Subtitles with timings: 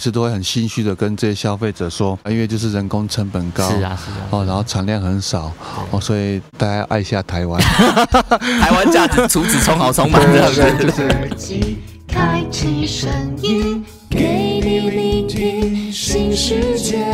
[0.00, 5.50] 是都会很心虚的跟这些消费者说，因为就是人工成本高，是啊是啊，哦，然后产量很少，
[5.90, 7.60] 哦，所以大家爱一下台湾，
[8.60, 13.10] 台湾价值除此充好充满这样子，就是耳机开启声
[13.42, 17.04] 音，给你聆听新世界。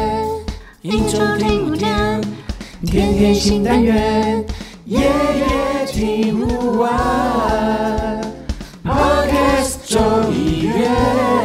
[0.83, 2.21] 一周听五天，
[2.85, 4.45] 天天新单元，
[4.85, 8.21] 夜夜听不完。
[8.85, 11.44] Podcast 周一月。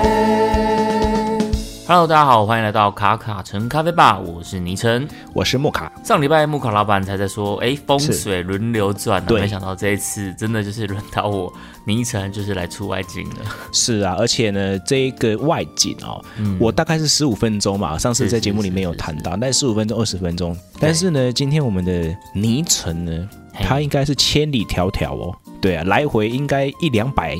[1.89, 5.07] Hello，大家好，欢迎来到卡卡城咖啡吧，我是倪晨。
[5.33, 11.51] 我是莫卡，上礼拜木卡老板才在说，哎，风水轮流转、没想到这一次真的就是轮到我
[11.85, 13.37] 倪晨就是来出外景了。
[13.71, 16.23] 是啊，而且呢，这一个外景哦，
[16.59, 27.35] 我大概是十五分钟嘛，上次在节目里面有谈到，但十五分钟、二十分钟，但是呢，今天我们的倪晨呢，他应该是千里迢迢哦，对啊，来回应该一两百，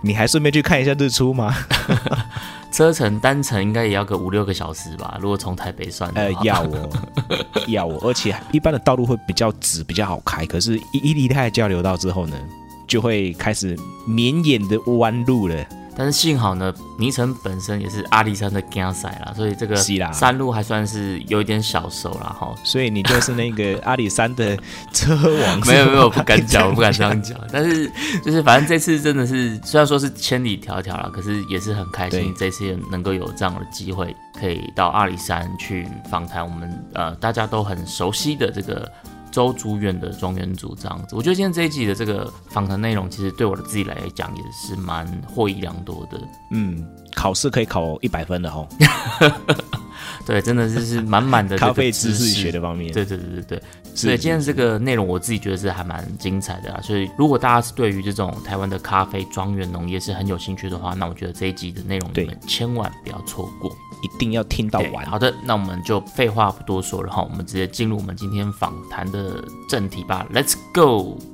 [0.00, 1.54] 你还顺便去看一下日出吗？
[2.72, 6.90] 车程单程应该也要个五六个小时吧，如果从台北算的呃，要哦，
[7.68, 12.36] 要哦，而且一般的道路会比较直，比较好开，可是一一离开交流道之后呢，
[12.88, 15.54] 就会开始绵延的弯路了。
[15.94, 22.54] 但是幸好呢，倪晨本身也是阿里山的干仔啦，所以这个山路还算是有一点小熟啦哈。
[22.64, 24.56] 所以你就是那个阿里山的
[24.92, 27.38] 车王，没 有没有，不敢讲， 我不敢这样讲。
[27.52, 27.90] 但是
[28.24, 38.90] 就是反正这次真的是，虽然说是千里迢迢啦，可是也是很开心，这次能够有这样的机会，可以到阿里山去访谈我们呃大家都很熟悉的这个
[39.32, 41.16] 周竹远的庄园组这样子。
[41.16, 46.20] 我觉得今天这一集的这个访谈内容，其实对我的自己来讲也是蛮获益良多的。
[46.52, 48.68] 嗯，考试可以考一百分的哦，
[50.26, 52.92] 对，真的就是满满的这个咖啡知识识学的方面。
[52.92, 53.62] 对对对对对，
[53.94, 56.80] 所以今天这个内容我自己觉得是还蛮精彩的啊。
[56.82, 63.70] 所以如果大家是对于这种台湾的咖啡庄园农业是很有兴趣的话，那我觉得这一集的内容你对们千万不要错过。
[64.02, 65.06] 一定要听到完。
[65.06, 71.31] 好的，那我们就废话不多说了哈，我们直接进入我们今天访谈的正题吧，Let's go。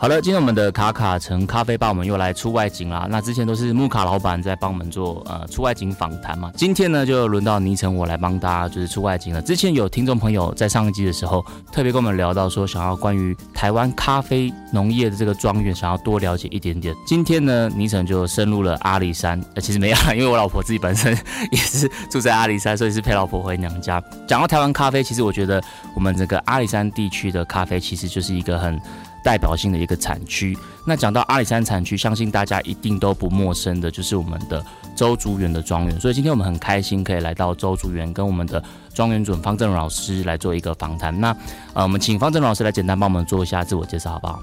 [0.00, 3.08] 好了，今天我们的卡卡城咖啡吧，我们又来出外景啦。
[3.10, 9.42] 那之前都是木卡老板在帮我们做呃出外景访谈嘛，今天呢就轮到倪晨我来帮大家就是出外景了。
[9.42, 16.94] 之前有听众朋友在上一集的时候特别跟我们聊到说，想要关于台湾咖啡农业的这个庄园，想要多了解一点点。
[17.04, 21.12] 今天呢，倪晨就深入了阿里山，呃，其实没有啦，因为我老婆自己本身
[21.50, 24.00] 也是住在阿里山，所以是陪老婆回娘家。
[24.28, 25.60] 讲到台湾咖啡，其实我觉得
[25.92, 28.80] 我们这个阿里山地区的咖啡其实就是一个很
[29.28, 30.56] 代表性的一个产区。
[30.86, 34.64] 那讲到阿里山产区，相信大家一定都不陌生的，就是我们的
[34.96, 36.00] 周竹园的庄园。
[36.00, 41.20] 所以今天我们很开心可以来到周竹园，跟我们的庄园主方正荣老师来做一个访谈。
[41.20, 41.36] 那
[41.74, 44.40] 呃，我们请方正荣老师来简单帮我们做一下自我介绍，好不好？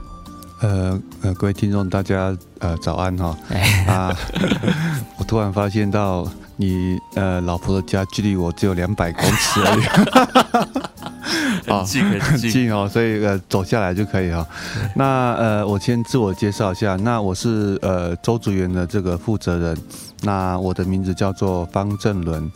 [0.62, 4.16] 呃呃，各位听众大家呃早安哈哎啊！
[5.17, 9.84] 我突然发现到你呃老婆的家距离我只有两百公尺而已。
[11.65, 14.45] 很近很很近近哦， 所以呃走下来就可以哈、
[14.95, 19.77] 那呃我先自我介绍一下，那我是呃周竹园的这个负责人，
[20.21, 22.51] 那我的名字叫做方正伦，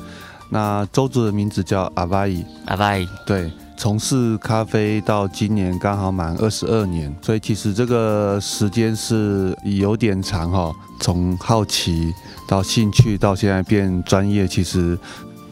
[0.50, 3.52] 那周竹的名字叫阿巴伊，阿拜，对。
[3.82, 10.70] 从事咖啡到今年刚好满二十二年，所以其实这个时间是有点长哈、
[11.00, 12.14] 从好奇
[12.46, 15.00] 到兴趣到现在变专业，其实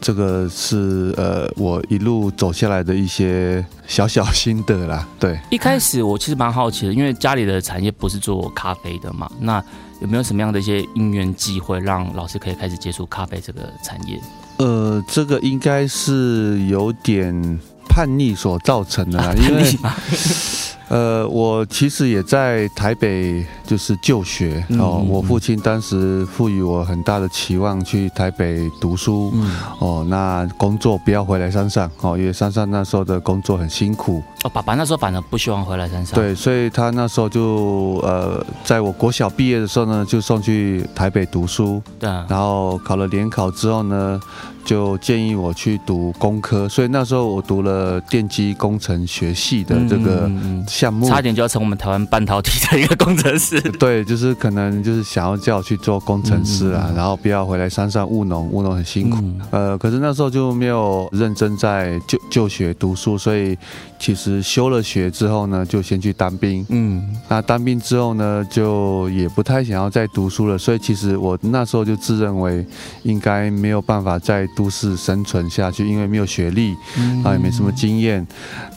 [0.00, 5.06] 这个是呃我一路走下来的一些小小心得啦。
[5.18, 9.62] 对，一开始我其实蛮好奇的，因为家里的产业不是做咖啡的嘛，那
[10.00, 14.20] 有没有什么样的一些因缘际会，让老师可以开始接触咖啡这个产业？
[14.58, 19.94] 呃，这个应该是有点叛逆所造成的啦，因为 嘛
[20.88, 25.00] 呃，我其实也在台北就是就学嗯哦。
[25.02, 29.50] 嗯我父亲当时赋予我很大的期望，去台北读书、嗯，
[29.80, 30.06] 哦。
[30.08, 34.22] 那工作不要回来山上哦，因为山上那时候的工作很辛苦。
[34.44, 41.82] 哦，爸爸那时候反而不希望回来山上。，对，所以他那时候就呃，在我国小毕业的时候呢，就送去台北读书。
[41.98, 44.20] 对啊，然后考了联考之后呢，
[44.64, 51.08] 就建议我去读工科，所以那时候我读了电机工程学系的这个嗯项目。
[51.08, 53.60] 差点就要成我们台湾半导体的一个工程师。
[53.80, 59.18] 对，就是可能就是想要叫我去做工程师啊，然后不要回来山上务农，务农很辛苦。
[59.20, 63.58] 嗯呃，可是那时候就没有认真在就就学读书，所以
[63.98, 66.64] 其实休了学之后呢，就先去当兵。
[66.68, 72.64] 嗯，那当兵之后呢，就也不太想要再读书了，所以其实我那时候就自认为
[73.02, 78.26] 应该没有办法在都市生存下去，因为没有学历，嗯啊也没什么经验，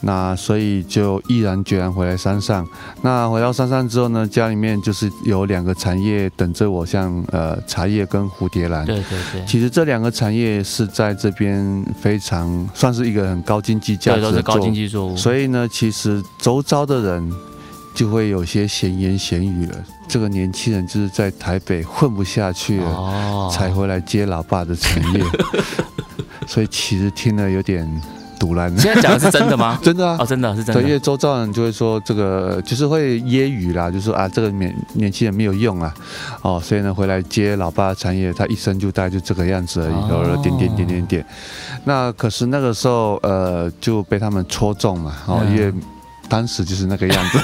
[0.00, 2.66] 那所以就毅然决然回来山上。
[3.02, 8.86] 那回到山上之后呢，家里面面就是有两个产业等着我，像呃茶叶跟蝴蝶兰。
[8.86, 17.32] 对对对，其实这两个产业是在这边非常算是一个很高经济价值的对都是高经作济作物，所以呢，其实周遭的人
[17.92, 19.76] 就会有些闲言闲语了。
[20.06, 25.24] 这个年轻人就是在台北混不下去了，哦才回来接老爸的产业，
[26.46, 27.84] 所以其实听了有点
[28.78, 29.78] 现在讲的是真的吗？
[29.84, 30.98] 真的啊哦，，真的是真对，因为。
[31.02, 35.92] 周遭人就会说这个就是会揶揄啦，就说啊这个年年轻人没有用啊，
[36.42, 41.26] 哦，所以呢回来接老爸的产业，他一生就大概就这个样子而已，哦然后点点点点点。
[41.84, 45.72] 那可是那个时候呃就被他们戳中嘛，哦，嗯因为。
[46.32, 47.38] 当时就是那个样子，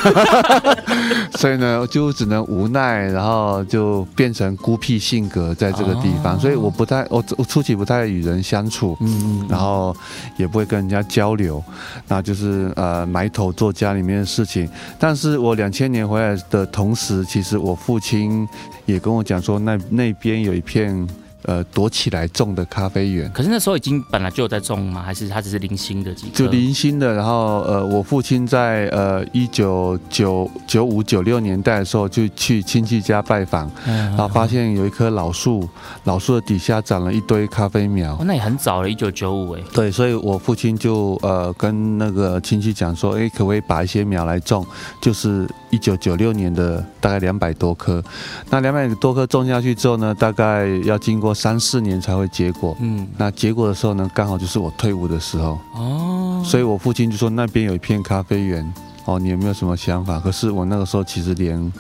[1.36, 6.36] 所以呢，就只能无奈，然后就变成孤僻性格在这个地方。
[6.36, 9.94] 哦所以我不太，我我初期不太与人相处，嗯，然后
[10.38, 11.62] 也不会跟人家交流，
[12.06, 14.66] 那就是呃埋头做家里面的事情。
[14.98, 18.48] 但是我两千年回来的同时，其实我父亲
[18.86, 21.06] 也跟我讲说，那那边有一片
[21.48, 23.30] 呃躲起来种的咖啡园。
[23.32, 25.02] 可是那时候已经本来就有在种吗？
[25.02, 26.32] 还是它只是零星的几颗？
[26.34, 35.66] 就零星的，然后呃，我父亲在呃一九九九五九六年代的时候，就去亲戚家拜访，嗯，然后发现有一棵老树，
[36.04, 38.24] 老树的底下长了一堆咖啡苗哦，。
[38.26, 39.60] 那也很早了，一九九五哎。
[39.72, 44.66] 对，所以我父亲就呃跟那个亲戚讲说，哎，可不可以把一些苗来种？
[45.00, 48.02] 就是一九九六年的大概两百多棵，
[48.50, 52.76] 那两百多棵种下去之后呢，大概要经过三四年才会结果。
[52.80, 58.74] 嗯，那结果的时候呢，刚好就是我退伍的时候，哦，所以我父亲就说那边有一片咖啡园，
[59.04, 60.18] 哦，你有没有什么想法？
[60.18, 61.72] 可是我那个时候其实连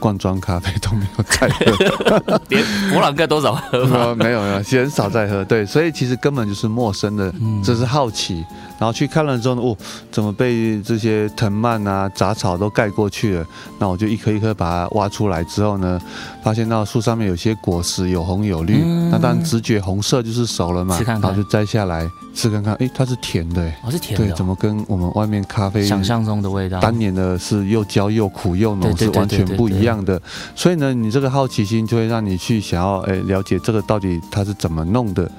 [0.00, 2.40] 罐装咖啡都没有在喝。
[2.48, 5.44] 连摩朗哥多少喝 没有没有，很少在喝。
[5.44, 8.44] 对，所以其实根本就是陌生的，嗯这是好奇。
[8.82, 9.76] 然后去看了之后呢，哦，
[10.10, 13.46] 怎么被这些藤蔓啊、杂草都盖过去了？
[13.78, 16.00] 那我就一颗一颗把它挖出来之后呢，
[16.42, 26.80] 发现到树上面有些果实有红有绿，嗯那当然直觉红色就是熟了嘛，看看然后就摘下来吃看看，哎，它是甜的，诶哦，是甜的对，哦，怎么跟我们外面咖啡想象中的味道？
[26.80, 30.20] 当年的是又焦又苦又浓，是完全不一样的。
[30.56, 35.30] 所以呢，你这个好奇心就会让你去想要哎了解这个到底它是怎么弄的。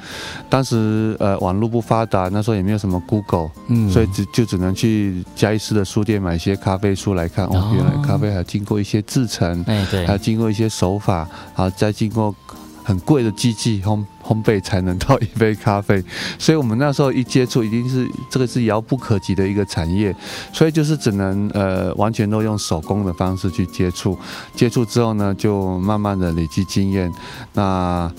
[0.50, 3.33] 当时呃网络不发达，那时候也没有什么 Google，、
[3.68, 3.90] 嗯。
[3.90, 7.46] 所以只就只能去嘉义市的书店买一些咖啡书来看。
[7.46, 7.52] 哦。
[7.54, 10.06] 哦，原来咖啡还经过一些制成，哎对。
[10.06, 12.36] 还，经过一些手法，然后再经过。
[12.86, 16.04] 很贵的机器烘烘焙才能到一杯咖啡，
[16.38, 20.14] 所以我们那时候一接触，已经是这个是遥不可及的一个产业，
[20.52, 24.20] 所以就是只能呃完全都用手工的方式去接触，
[24.54, 27.10] 接触之后呢，就慢慢的累积经验，
[27.54, 28.12] 那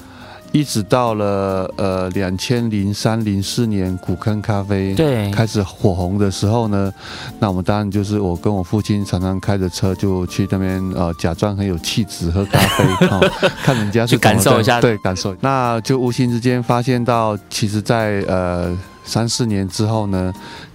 [0.54, 6.94] 一直到了呃两千零三零四年古坑咖啡对，开始火红的时候呢，
[7.40, 13.28] 那我们当然就是我跟我父亲常常开着车就去那边呃假装很有气质喝咖啡 哦，
[13.64, 14.80] 看人家是去感受一下。
[14.80, 15.36] 对，感受。
[15.40, 18.72] 那就无形之间发现到，其实在呃
[19.02, 20.32] 三四年之后呢，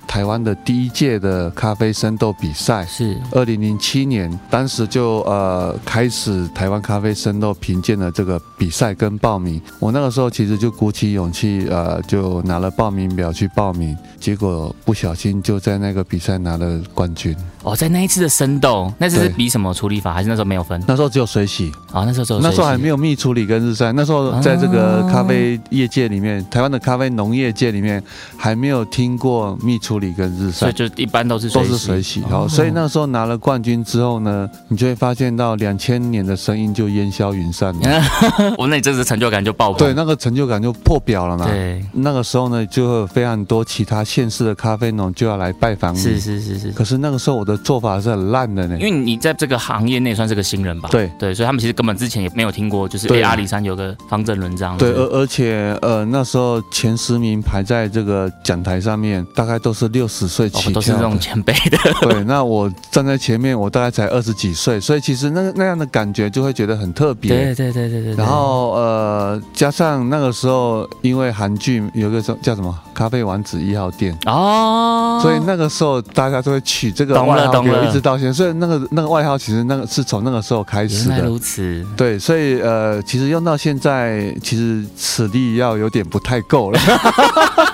[0.09, 2.83] 台湾的第一届的咖啡生豆比赛。
[2.87, 9.61] 是二零零七年，当时就呃开始台湾咖啡生豆评鉴的这个比赛跟报名。
[9.77, 17.35] 我那个时候其实就鼓起勇气，呃，就拿了报名表去报名，结果不小心就在那个比赛拿了冠军。
[17.63, 20.13] 哦，在那一次的生豆，那次是比什么处理法？
[20.13, 20.81] 还是那时候没有分？
[20.87, 23.91] 那时候只有水洗，哦，那时候只有那时候还没有有蜜处理跟日晒。
[23.91, 28.01] 那时候在这个咖啡业界里面，台湾的咖啡农业界里面
[28.37, 30.73] 还没有听过蜜处理跟日晒所以。
[30.73, 38.01] 就一般都是都是洗水洗，哦好，所以那时候拿了冠军之后呢，你就会发现到两千年的声音就烟消云散了，
[38.57, 39.79] 我那你这次成就感就爆棚。
[39.79, 41.45] 对，那个成就感就破表了嘛。
[41.45, 45.99] 对，那个时候呢，就会有非常多其他县市的咖啡农就要来拜访你。
[45.99, 46.71] 是是是是。
[46.71, 48.83] 可是那个时候我的做法是很烂的呢因。
[48.83, 50.87] 为你在这个行业内算是个新人吧？
[50.91, 54.85] 对对，所以他们其实根本之前也没有听过，就是阿里山有个方正伦这样子。
[54.85, 61.19] 对，而而且呃那时候前十名排在这个讲台上面，大概都是六十岁哦起都是这种。
[61.19, 61.77] 前辈的。
[62.01, 67.29] 对，那我站在前面，我大概才二十几岁，所以其实那个那样的感觉就会觉得很特别。
[67.29, 68.15] 对对对对对。
[68.15, 78.33] 对然后呃，加上那个时候，因为韩剧有个叫叫什么《咖啡王子一号店》，哦，所以那个时候大家都会取这个外号一直到现在。
[78.33, 81.27] 所以那个那个外号其实那个是从那个时候开始原来的。
[81.29, 81.87] 如此。
[81.95, 86.79] 对，所以呃，其实用到现在，其实此力要有点不太够了。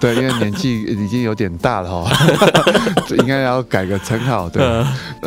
[0.00, 2.10] 对，因为年纪已经有点大了哈，
[3.18, 4.48] 应该要改个称号。
[4.48, 4.62] 对，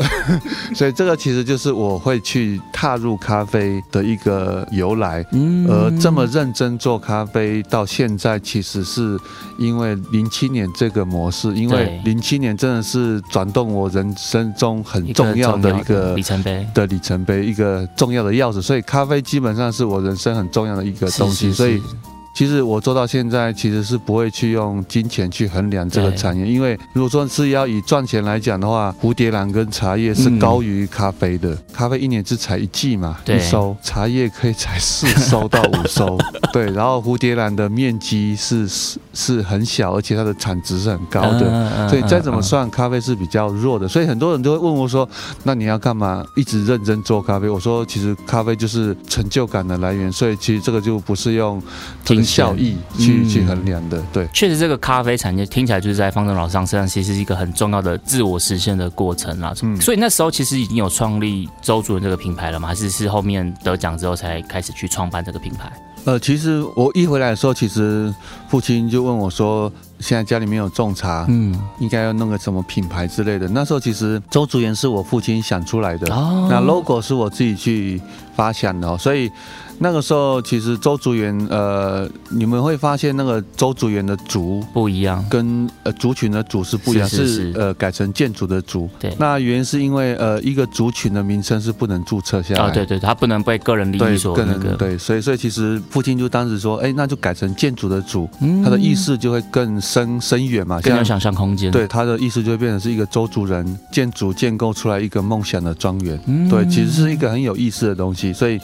[0.73, 5.23] 所以这个其实就是我会去踏入咖啡的一个由来。
[5.31, 9.17] 嗯而这么认真做咖啡到现在，其实是
[9.57, 16.67] 因为零七年这个模式，因为零七年真的是转动我人生中很重要的一个里程碑。
[16.73, 18.61] 的里程碑，一个重要的钥匙。
[18.61, 21.53] 所以咖啡基本上是我人生很重要的一个东西。
[21.53, 21.83] 所以是
[22.33, 31.55] 其实我做到现在，其实是不会去用金钱去衡量这个产业，因为如果说是要以赚钱来讲的话，蝴蝶兰跟茶叶是嗯高于咖啡的。
[31.71, 36.17] 咖啡一年只采一季嘛，一收；茶叶可以采四收到五收。
[36.51, 41.87] 对，然后蝴蝶兰的面积是是是很小，而且它的产值是很高的。
[41.89, 43.87] 所以再怎么嗯算，咖啡是比较弱的。
[43.87, 45.07] 所以很多人都会问我说
[45.43, 46.25] ：“那你要干嘛？
[46.35, 51.61] 一直认真做咖啡？”我说：“其实咖啡就是成就感的来源，所以其实这个就不是用
[52.03, 54.01] 这个效益去、嗯去衡量的。
[54.11, 59.53] 对，确实，这个咖啡产业听起来就是在方正老师身上，其实是一个很重要的自我实现的过程啦。
[59.61, 62.67] 嗯所以那时候其实已经有创立周主任这个品牌了吗？
[62.67, 65.71] 还是是后面得奖之后才开始去创办这个品牌？
[66.05, 68.13] 呃，其实我一回来的时候，其实
[68.49, 69.71] 父亲就问我说
[70.03, 76.47] ：“现在家里面有种茶，嗯，应该要弄个什么品牌之类的。”那时候其实周竹园是我父亲想出来的，哦。
[76.51, 78.01] 那 logo 是我自己去
[78.35, 79.31] 发想的、哦，所以
[79.79, 88.89] 那个时候其实周竹园，呃，你们会发现那个周竹园的竹不一样，跟呃族群的族是不一样，是是是呃改成建筑的族。
[88.99, 89.15] 对。
[89.17, 92.67] 那原因是因为呃一个族群的名称是不能注册下来。
[92.67, 98.63] 哦，对对，它不能被个人利益对，所那个，对，所以所以其实父亲就当时说，哎，那就改成建筑的主，嗯。
[98.63, 101.71] 他的意思就会更深深远嘛，更有想象空间。
[101.71, 108.59] 对他的意思就会变成是一个周族人建筑建构出来一个梦想的庄园，嗯对，其实是一个很有意思的东西，所以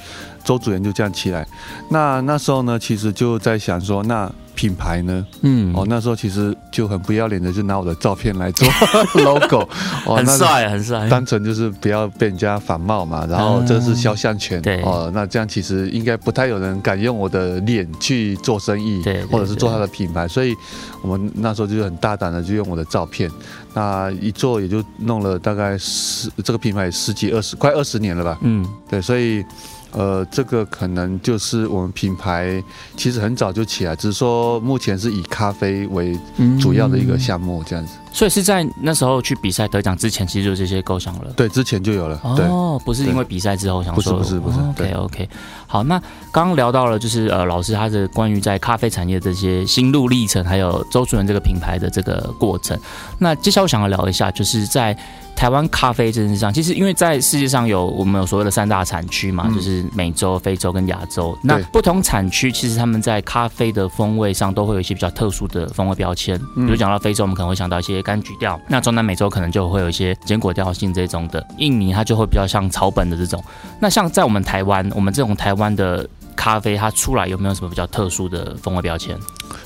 [0.49, 1.47] 周主任就这样起来。
[1.91, 5.23] 那那时候呢，其实就在想说，那品牌呢？
[5.41, 8.67] 嗯哦，那时候其实就很不要脸的，就拿我的照片来做
[9.23, 9.59] logo，
[10.07, 11.07] 哦，那很帅，很帅。
[11.07, 20.55] 单纯就是不要被人家仿冒嘛，然后这是肖像权，对哦，那这样其实应该不太有人敢用我的脸去做生意，对对或者是做他的品牌，所以
[21.03, 23.29] 我们那时候就很大胆的就用我的照片，
[23.75, 29.45] 那一做也就弄了大概十这个品牌十几二十快二十年了吧，嗯，对，所以。
[29.91, 32.63] 呃，这个可能就是我们品牌
[32.95, 36.17] 其实很早就起来，只是说目前是以咖啡为
[36.59, 37.93] 主要的一个项目这样子。
[38.11, 41.31] 所以是在那时候去比赛得奖之前，其实就这些构想了。
[41.35, 42.19] 对，之前就有了。
[42.35, 45.29] 对，哦，不是因为比赛之后想说，不是不是不是 OK 对 OK，
[45.67, 45.99] 好，那
[46.31, 52.77] 刚刚聊到了就是呃，老师他的关于在咖啡产业的这些心路历程，还有周主任这个品牌的这个过程。
[53.19, 54.97] 那接下来我想要聊一下，就是在
[55.39, 61.33] 台湾咖啡这件事上，其实因为在世界上有我们有所谓的三大产区嘛，嗯就是美洲、非洲跟亚洲。
[61.41, 73.41] 那不同产区其实他们在咖啡的风味上都会有一些比较特殊的风味标签，比如讲到非洲，我们可能会想到一些柑橘调，那中南美洲可能就会有一些坚果调性这种的，印尼它就会比较像草本的这种。
[73.79, 76.05] 那像在我们台湾，我们这种台湾的
[76.35, 79.17] 咖啡，它出来有没有什么比较特殊的风味标签？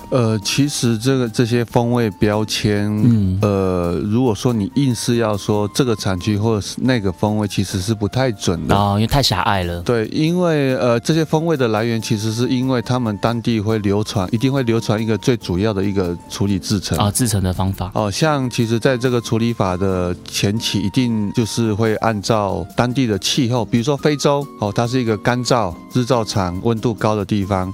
[0.10, 8.76] 呃，其实这个这些风味标签，嗯呃，如果说你硬是要说这个产区或者是那个风味，其实是不太准的。
[8.76, 9.82] 哦，因为太狭隘了。
[9.82, 16.98] 对，因为呃，这些风味的来源其实是因为他们当地会流传，一定会流传一个最主要的一个处理制成。
[16.98, 17.92] 啊，制成的方法。
[17.96, 27.74] 哦，像其实在这个处理法的前期，一定就是会按照当地的气候，比如说非洲，哦，它是一个干燥、日照长、温度高的地方，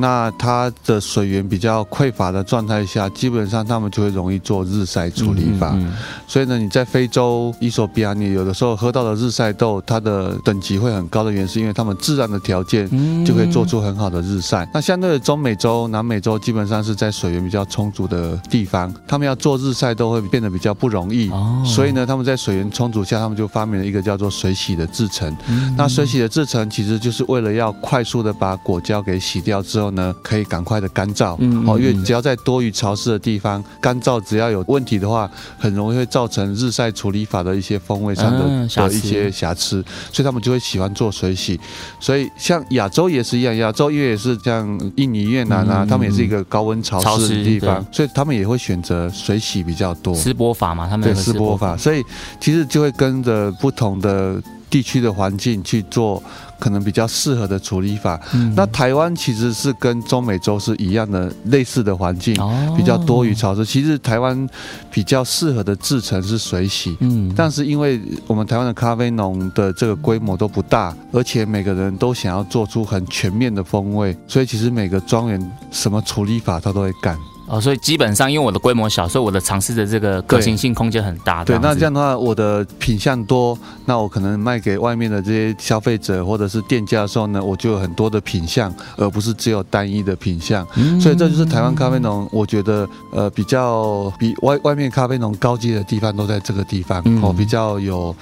[0.00, 5.72] 那它的水源比较匮乏的状态下，基本上他们就会容易做日晒处理法。
[5.74, 5.92] 嗯嗯
[6.26, 14.68] 所以呢，你在非洲伊索比亚，你有的时候喝到的日晒豆，它的等级会很高的原因，是因为他们自然的条件嗯就可以做出很好的日晒。
[14.72, 21.28] 那相对的，中美洲、南美洲基本上是在水源比较充足的地方，他们要做日晒豆会变得比较不容易。
[21.30, 25.34] 哦所以呢，他们在水源充足下，他们就发明了一个叫做水洗的制成。
[25.48, 31.36] 嗯那水洗的制成其实就是为了要快速的把果胶给洗掉之后呢，可以赶快的干燥。
[31.38, 32.04] 嗯哦，因为嗯。
[32.04, 41.60] 只要在多雨潮湿的地方，干燥只要有问题的话，很容易会造成日晒处理法的一些风味上的、嗯的一些瑕疵，所以他们就会喜欢做水洗。
[42.00, 50.14] 所以像亚洲也是一样，亚洲因为也是像印尼、越南啊，嗯他们也是一个高温潮湿的地方，所以他们也会选择水洗比较多。
[50.14, 52.02] 湿波法嘛，他们对有个丝波法，所以
[52.40, 54.40] 其实就会跟着不同的
[54.70, 56.22] 地区的环境去做
[56.58, 58.20] 可能比较适合的处理法。
[58.34, 63.64] 嗯那台湾其实是跟中美洲是一样的类似的环境，哦比较多雨潮湿。
[63.64, 64.48] 其实台湾
[64.90, 66.96] 比较适合的制成是水洗。
[67.00, 77.16] 嗯但是因为我们台湾的咖啡农的这个规模都不大，而且每个人都想要做出很全面的风味，所以其实每个庄园什么处理法他都会干。
[77.48, 81.42] 哦，所以基本上因为我的规模小，所以我的尝试的这个可行性空间很大。
[81.44, 90.66] 对，那这样的话，我的品相多，那我可能卖给外面的这些消费者或者是店家的时候呢，我就有很多的品相，而不是只有单一的品相。
[90.76, 98.14] 嗯所以这就是台湾咖啡农，我觉得呃比较比外外面咖啡农高级的地方都在这个地方、嗯哦，比较有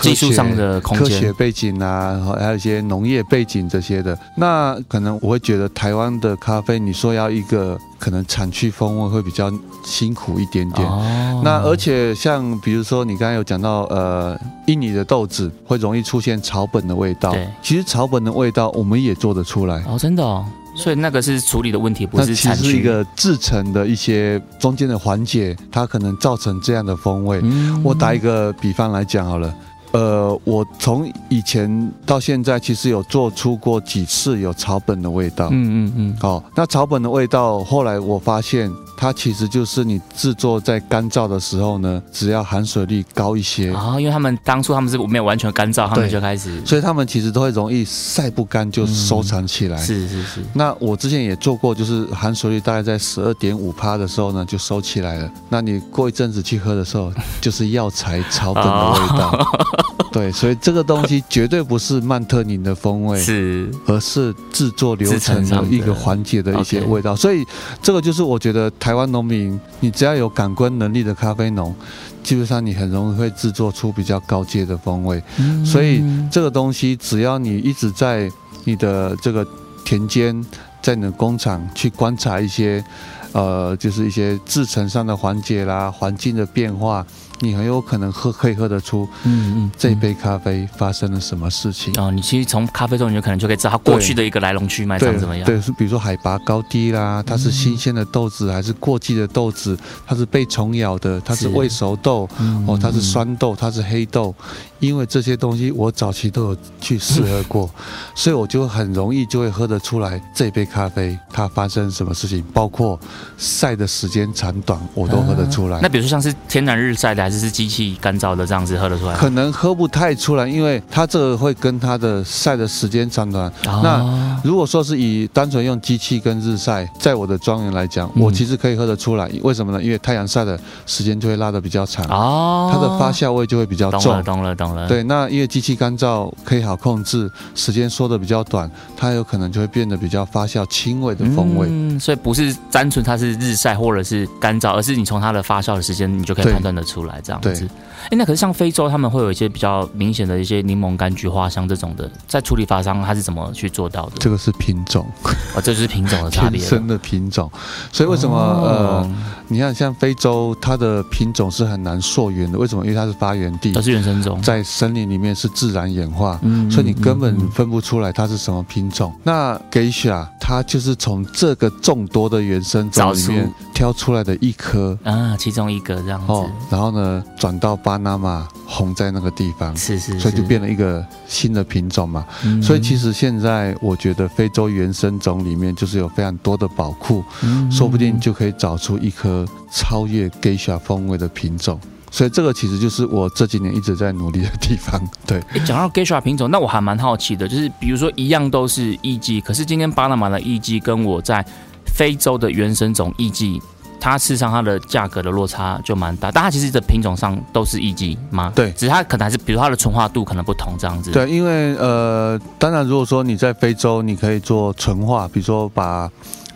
[0.00, 1.30] 技术上的空科学。
[1.34, 4.18] 背景啊，然后还有一些农业背景这些的。
[4.36, 9.52] 那可能我会觉得台湾的咖啡，你说要一个可能产区风味会比较
[9.84, 10.88] 辛苦一点点。
[10.88, 17.48] 哦那而且像比如说你刚才有讲到，呃，印尼的豆子会容易出现草本的味道对。
[17.62, 19.82] 其实草本的味道我们也做得出来。
[19.88, 20.44] 哦，真的哦，
[20.76, 22.64] 所以那个是处理的问题，不那其是产区。
[22.64, 27.40] 实是一个制成的一些中间的环节，它可能造成这样的风味。
[27.42, 29.54] 嗯我打一个比方来讲好了，
[29.92, 35.48] 呃，我从以前到现在，其实有做出过几次有草本的味道。
[35.50, 38.70] 嗯嗯嗯，哦，那草本的味道，后来我发现
[39.00, 49.78] 它其实就是你制作在干燥的时候呢，只要含水率高一些，啊、因为他们当初他们是没有完全干燥，他们就开始所以他们其实都会容易晒不干就收藏起来。
[49.78, 55.32] 是是是，那我之前也做过，就是含水率大概在十二点五趴的时候呢，就收起来了。
[55.48, 59.46] 那你过一阵子去喝的时候，就是药材草本的味道。
[60.12, 67.14] 对，所以这个东西绝对不是曼特宁的风味，是而是制作流程的的一个环节的一些味道。
[67.14, 67.46] 所以
[67.80, 71.74] 这个就是我觉得台湾农民，你只要有感官能力的咖啡农，
[72.22, 75.22] 基本上你很容易会制作出比较高阶的风味。
[75.38, 78.30] 嗯所以这个东西，只要你一直在
[78.64, 79.46] 你的这个
[79.84, 80.44] 田间，
[80.82, 82.84] 在你的工厂去观察一些，
[83.32, 87.06] 呃，就是一些制成上的环节啦、环境的变化，
[87.40, 91.92] 你很有可能喝可以喝得出嗯嗯这杯咖啡发生了什么事情。
[91.98, 95.44] 哦，你其实从咖啡中，你就可能就可以知道它过去的一个来龙去脉对长怎么样。
[95.44, 99.78] 对，是比如说海拔高低啦，它是新鲜的豆子还是过季的豆子？
[100.06, 104.34] 它是被虫咬的，它是是未熟豆，嗯哦，它是酸豆，它是黑豆，
[104.80, 107.70] 因为这些东西我早期都有去试喝过，
[108.14, 112.98] 所以我就很容易就会喝得出来这杯咖啡它发生什么事情，包括
[113.38, 115.78] 晒的时间长短，我都喝得出来。
[115.80, 119.14] 那比如说像是天然日晒的，还是是机器干燥的，这样子喝得出来？
[119.14, 123.48] 可能喝不太出来，因为它这个会跟它的晒的时间长短。
[123.66, 129.30] 哦那如果说是以单纯用机器跟日晒，在我的庄园来讲，嗯我其实可以喝得出来。
[129.42, 129.82] 为什么呢？
[129.82, 134.34] 因为太阳晒的时间就会拉得比较长，哦，它的发酵味就会比较重懂了重。
[134.34, 134.88] 懂了懂了。
[134.88, 141.66] 对，那因为机器干燥可以好控制，时间缩的比较短，它有可能就会变得比较发酵轻微的风味。
[141.70, 147.68] 嗯，所以不是单纯它是日晒或者是干燥，而是你从它的发酵的时间，你就可以判断得出来这样子对。
[148.04, 154.12] 哎，那可是像非洲，他们会有一些比较明显的一些柠檬、柑橘、花香这种的，在处理法上它是怎么去做到的？
[154.18, 155.06] 这个是品种，
[155.54, 156.58] 哦，这就是品种的差别。
[156.58, 157.50] 天生的品种，
[157.92, 159.10] 所以为什么、哦呃，
[159.48, 162.84] 你看像非洲，它的品种是很难溯源的，为什么？
[162.86, 164.40] 因为它是发源地它，是原生种？
[164.40, 169.10] 在森林里面是自然演化，嗯所以你根本嗯分不出来它是什么品种。
[169.24, 180.50] 那 Geisha 它就是从这个众多的原生种里面挑出来的一颗嗯啊，其中一个这样子，哦，然后呢转到巴拿马红在那个地方，是是，所以就是。
[180.50, 182.26] 变了一个新的品种嘛。
[182.42, 182.60] 嗯。
[182.60, 187.70] 所以其实现在我觉得非洲原生种里面就是有非常多的宝库，嗯。
[187.70, 191.78] 说不定就可以找出一颗超越 Geisha 风味的品种。
[192.10, 195.00] 所以这个其实就是我这几年一直在努力的地方。
[195.26, 201.44] 对，诶讲到 Geisha 品种，那我还蛮好奇的，就是比如说一样都是艺妓，可是今天巴拿马的艺妓跟我在
[201.86, 203.60] 非洲的原生种艺妓，
[204.00, 208.52] 它事实上它的价格的落差就蛮大，但它其实的品种上都是艺妓吗？
[208.54, 216.10] 对只是它可能还是，比如它的纯化度可能不同这样子。，对，因为呃，当然如果说你在非洲，你可以做纯化，比如说把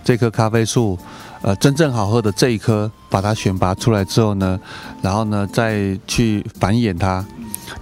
[0.04, 0.98] 这棵咖啡树，
[1.42, 4.60] 呃，真正好喝的这一棵，把它选拔出来之后呢，
[5.00, 7.24] 然后呢再去繁衍它。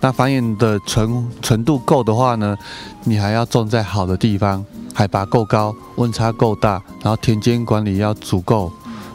[0.01, 2.57] 那繁衍的纯纯度够的话呢，
[3.05, 8.73] 你还要种在好的地方，海拔够高，温差够大，然后田间管理要足够，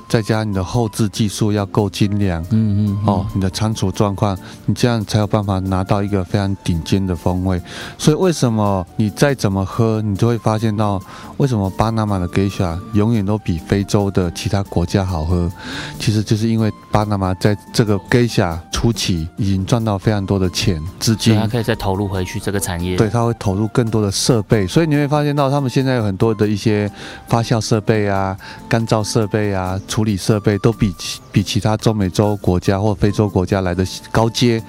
[0.08, 2.42] 再加你的后置技术要够精良。
[2.52, 7.62] 嗯嗯，哦，你的仓储状况，你这样才有办法拿到一个非常顶尖的风味。
[7.98, 11.02] 所以为什么你再怎么喝，你就会发现到
[11.38, 15.52] 为什么巴拿马的 Geisha 永远都比非洲的其他国家好喝？
[16.00, 21.48] 其实就是因为巴拿马在这个 Geisha 初期已经赚到非常多的钱资金它。
[21.48, 22.96] 可以再投入回去这个产业。
[22.98, 26.92] 对，他会投入更多的设备，所以你会发现到他们现在有很多的一些
[27.28, 28.38] 发酵设备啊、
[28.70, 34.62] 干燥设备啊、处理设备都比其比其他中美洲国家或非洲国家来的高阶。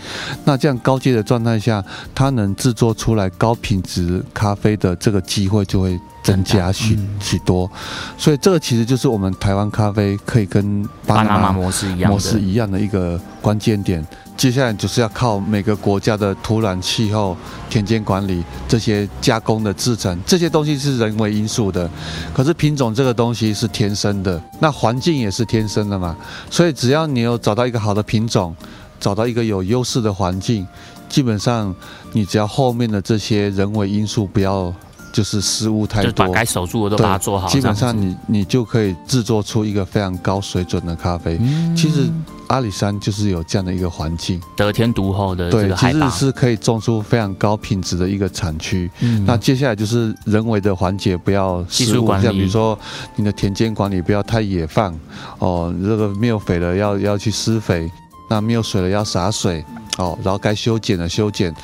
[0.47, 7.71] 那这样高阶的状态下，它能制作出来高品质咖啡的这个机会就会增加许许多，
[8.17, 12.41] 所以这个其实就是我们台湾咖啡可以跟巴拿马模式一样模式。
[12.41, 14.03] 一样的一个关键点。
[14.39, 17.37] 接下来就是要靠每个国家的土壤、气候、
[17.69, 21.91] 田间管理这些加工的制成，这些东西是人为因素的。
[22.33, 26.17] 可是品种这个东西是天生的，那环境也是天生的嘛。
[26.49, 28.55] 所以只要你有找到一个好的品种，
[29.01, 30.65] 找到一个有优势的环境，
[31.09, 31.75] 基本上
[32.13, 34.73] 你只要后面的这些人为因素不要
[35.13, 41.37] 就是失误太多就把，该守住的都把它做好，基本上你你就可以制作出一个非常高水准的咖啡。
[41.77, 42.09] 其实
[42.49, 46.11] 阿里山就是有这样的一个环境，得天独厚的对，其实。
[46.11, 48.91] 是可以种出非常高品质的一个产区。
[49.01, 52.77] 嗯那接下来就是人为的环节，不要失误，像比如说
[53.15, 54.99] 你的田间管理不要太野放
[55.39, 57.89] 哦，这个没有肥了要要去施肥，
[58.29, 59.65] 那没有水了要洒水
[59.99, 61.55] 哦，然后该修剪的修剪。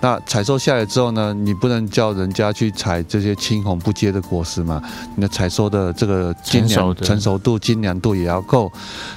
[0.00, 4.82] 那采收下来之后呢，你不能叫人家去采这些青红不接的果实嘛，
[5.16, 8.70] 你的采收的这个精良成熟成熟度、精良度也要够。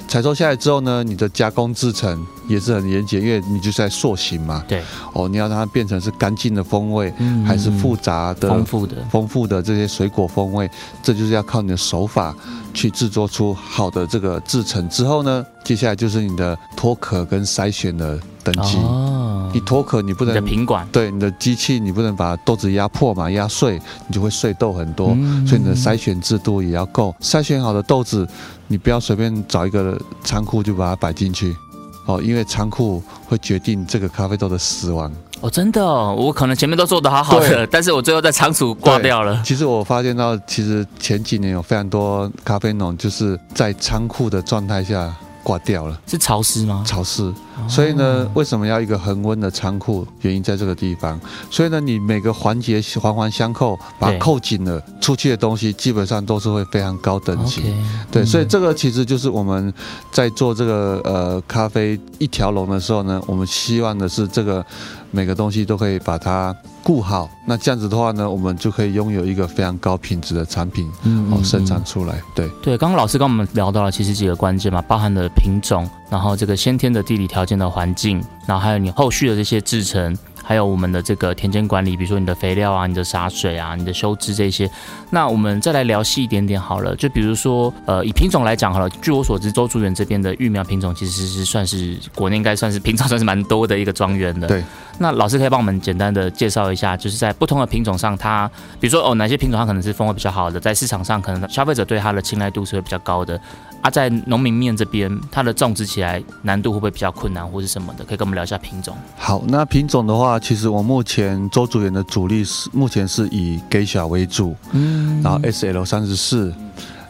[0.06, 4.64] 采收下来之后呢，你的加工制成也是很严谨，因为你就是在塑形嘛。
[4.66, 10.70] 对，哦，你要让它变成是干净的风味，嗯还是复杂的、丰富的，丰富的这些水果风味，
[11.02, 12.34] 这就是要靠你的手法
[12.72, 14.88] 去制作出好的这个制成。
[14.88, 18.18] 之后呢，接下来就是你的脱壳跟筛选的
[18.50, 18.76] 等级。
[18.78, 25.12] 哦你，脱壳，你不你的能品管，对你的机器，你不能把豆子压破嘛，压碎，你就会碎豆很多。
[25.12, 27.14] 嗯所以你的筛选制度也要够。
[27.22, 28.28] 筛选好的豆子，
[28.66, 31.56] 你不要随便找一个仓库就把它摆进去。
[32.04, 35.10] 哦，因为仓库会决定这个咖啡豆的死亡。
[35.40, 39.40] 哦，真的哦，我可能前面都做得好好的，但是我最后在仓储挂掉了。
[39.42, 45.10] 其实我发现到，其实前几年有非常多咖啡农就是在仓库的状态下
[45.42, 46.84] 挂掉了，是潮湿吗？
[46.86, 47.32] 潮湿。
[47.66, 50.06] 所以呢，为什么要一个恒温的仓库？
[50.20, 51.18] 原因在这个地方。
[51.50, 57.62] 所以呢，你每个环节环环相扣，把它扣紧了，出去的东西基本上都是会非常高等级。
[58.10, 59.72] 对，嗯所以这个其实就是我们
[60.12, 64.64] 在做这个呃咖啡一条龙的时候呢，我们希望的是这个
[65.10, 67.28] 每个东西都可以把它顾好。
[67.46, 72.20] 那这样子的话呢，我们就可以拥有一个非常高品质的产品嗯哦生产出来。
[72.34, 80.16] 对，对，刚刚老师跟我们聊到了其实几个关键嘛，包含了品种，然后这个先天的地理条件的环境，然后还有你后续的这些制成，
[80.48, 84.66] 还有我们的这个田间管理，比如说你的肥料啊、你的洒水啊、你的修枝这些。
[85.10, 94.48] 那我们再来聊细一点点好了，就比如说呃，以品种来讲好了，据我所知，周竹园这边的育苗品种其实是算是国内应该算是品种算是蛮多的一个庄园的。
[94.48, 94.64] 对。
[95.00, 103.38] 那老师可以帮我们简单的介绍一下，就是在不同的品种上它，比如说哦哪些品种它可能是风味比较好的，在市场上可能消费者对它的青睐度是会比较高的。
[103.80, 108.04] 啊，在农民面这边，它的种植起来难度会不会比较困难，或是什么的？
[108.04, 108.96] 可以跟我们聊一下品种。
[109.16, 116.54] 好，那品种的话，其实我目前周主演的主力是目前是以 Geisha 为主，嗯然后 SL 三十四。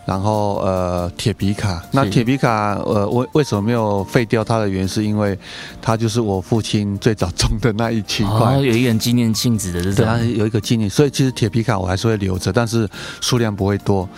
[0.07, 5.39] 然后呃，铁皮卡，那铁皮卡呃，为为什么没有废掉它的原因，是因为
[5.83, 12.89] 它就是我父亲最早种的那一区块，哦，有一个人纪念性质的这对，它种，有一个纪念，所以其实铁皮卡我还是会留着，但是
[13.21, 14.09] 数量不会多。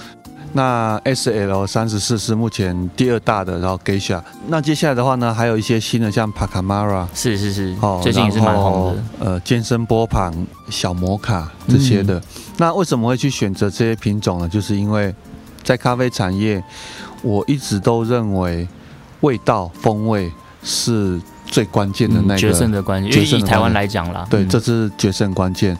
[0.52, 4.20] 那 S L 三十四是目前第二大的，然后 Geisha。
[4.48, 9.02] 那接下来的话呢，还有一些新的，像 Pacamara 是是是，哦，最近也是蛮红的。
[9.20, 10.34] 呃，健身波旁、
[10.68, 12.20] 小摩卡这些的。
[12.56, 14.48] 那为什么会去选择这些品种呢？
[14.48, 15.14] 就是因为
[15.62, 16.62] 在咖啡产业，
[17.22, 18.66] 我一直都认为
[19.20, 20.32] 味道、风味
[20.64, 22.34] 是最关键的那个。
[22.34, 25.78] 嗯决胜的关键，因为以台湾决胜的关系来讲啦，对，嗯这是决胜关键。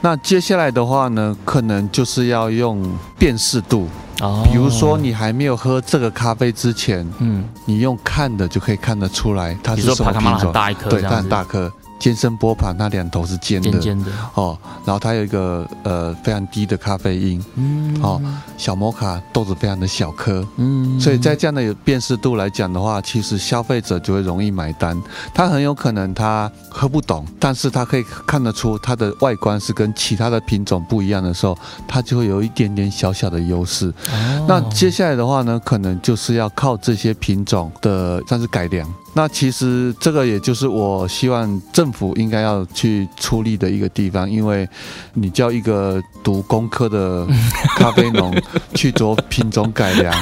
[0.00, 2.82] 那接下来的话呢，可能就是要用
[3.18, 3.88] 辨识度，
[4.20, 4.46] 哦。
[4.50, 10.40] 比如说你还没有喝这个咖啡之前，嗯，你用看的就可以看得出来它是什么品种。
[10.40, 13.70] 对，它大一颗这样子，很大颗，尖身波盘，它两头是尖的。
[13.70, 18.20] 尖尖的，哦，然后它有一个呃非常低的咖啡因，嗯，哦，
[18.56, 25.00] 小摩卡豆子非常的小颗，嗯，所以在这样的有辨识度来讲的话，其实消费者就会容易买单。
[25.34, 31.56] 他很有可能他喝不懂，但是他可以看得出它的外观是跟其他的品种不一样的时候，
[31.88, 33.88] 它就会有一点点小小的优势。
[34.12, 34.46] 哦。
[34.48, 38.86] 那接下来的话呢，可能就是要靠这些品种的算是改良。
[39.16, 44.68] 那其实这个也就是我希望政府应该要去出力的一个地方，因为
[45.14, 47.26] 你叫一个读工科的
[47.78, 48.36] 咖啡农
[48.74, 50.14] 去做品种改良，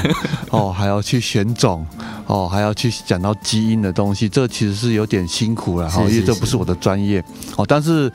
[0.49, 1.85] 哦，还要去选种，
[2.25, 7.21] 哦，还要去讲到基因的东西，这其实是有点辛苦了哈，因为这不是我的专业
[7.57, 7.65] 哦。
[7.67, 8.09] 但是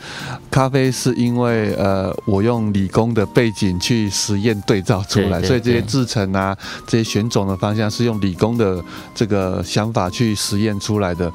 [0.51, 8.83] 咖啡是因为呃，我用理工的背景去实验对照出来，对对所以这些制成啊，这些选种的方向是用理工的
[9.15, 11.33] 这个想法去实验出来的。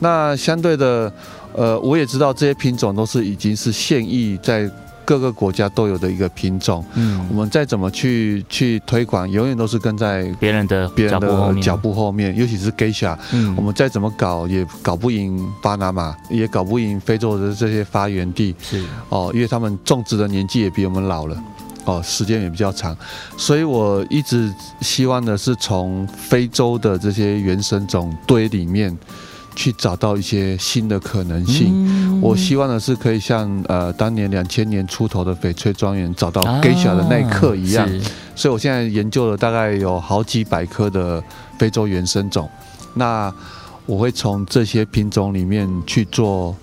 [0.00, 1.12] 那相对的，
[1.54, 4.70] 呃，我也知道这些品种都是已经是现役在
[5.04, 6.84] 各个国家都有的一个品种。
[6.94, 21.42] 嗯我嗯，们再怎么去去推广，永远都是跟在别人的别人脚步后面，的脚步后面，尤其是 Geisha，嗯，我们再怎么搞也搞不赢巴拿马，也搞不赢非洲的这些发源地是哦，因为他们种植的年纪也比我们老了。
[21.88, 22.94] 哦，时间也比较长，
[23.38, 28.94] 所以我一直希望的是从非洲的这些原生种堆里面
[29.56, 31.68] 去找到一些新的可能性。
[31.72, 32.20] 嗯。
[32.20, 38.02] 我希望的是可以像呃当年两千年出头的翡翠庄园找到啊 Geisha 的那一刻一样，是。
[38.36, 41.24] 所以我现在研究了大概有好几百颗的
[41.58, 42.50] 非洲原生种，
[42.92, 43.32] 那
[43.86, 46.54] 我会从这些品种里面去做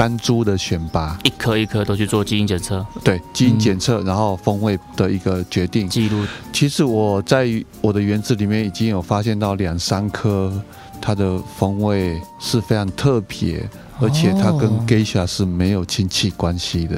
[0.00, 2.82] 单株的选拔，一颗一颗都去做基因检测。
[3.04, 3.58] 对基因嗯。
[3.58, 5.86] 检测，然后风味的一个决定。
[5.90, 7.46] 记录，其实我在
[7.82, 10.50] 我的园子里面已经有发现到两三颗，
[11.02, 13.62] 它的风味是非常特别，
[14.00, 16.96] 而且它跟哦 Geisha 是没有亲戚关系的，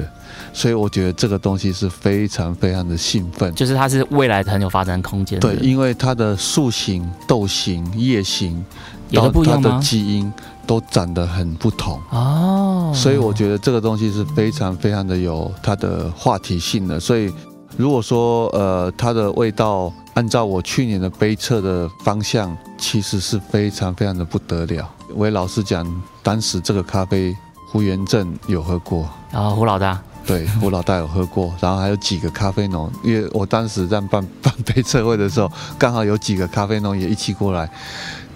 [0.53, 3.53] 所以我觉得这个东西是非常非常的兴奋。
[3.53, 8.63] 就是它是未来很有发展空间的，对，因为它的树形、豆形、叶形，
[9.11, 9.79] 它的？
[9.81, 10.31] 基因
[10.65, 11.99] 都长得很不同。
[12.11, 16.99] 哦，所以我觉得这个东西是非常非常的有它的话题性的。
[16.99, 17.33] 所以
[17.77, 24.87] 如果说呃它的味道按照我去年的杯测的方向，其实是非常非常的不得了。
[25.15, 25.85] 我也老实讲，
[26.21, 27.35] 当时这个咖啡
[27.71, 29.07] 胡元正有喝过。
[29.31, 37.67] 然后胡老大，对，胡老大有喝过，然后还有几个咖啡农，因为我当时在办 办杯测会的时候，刚好有几个咖啡农也一起过来，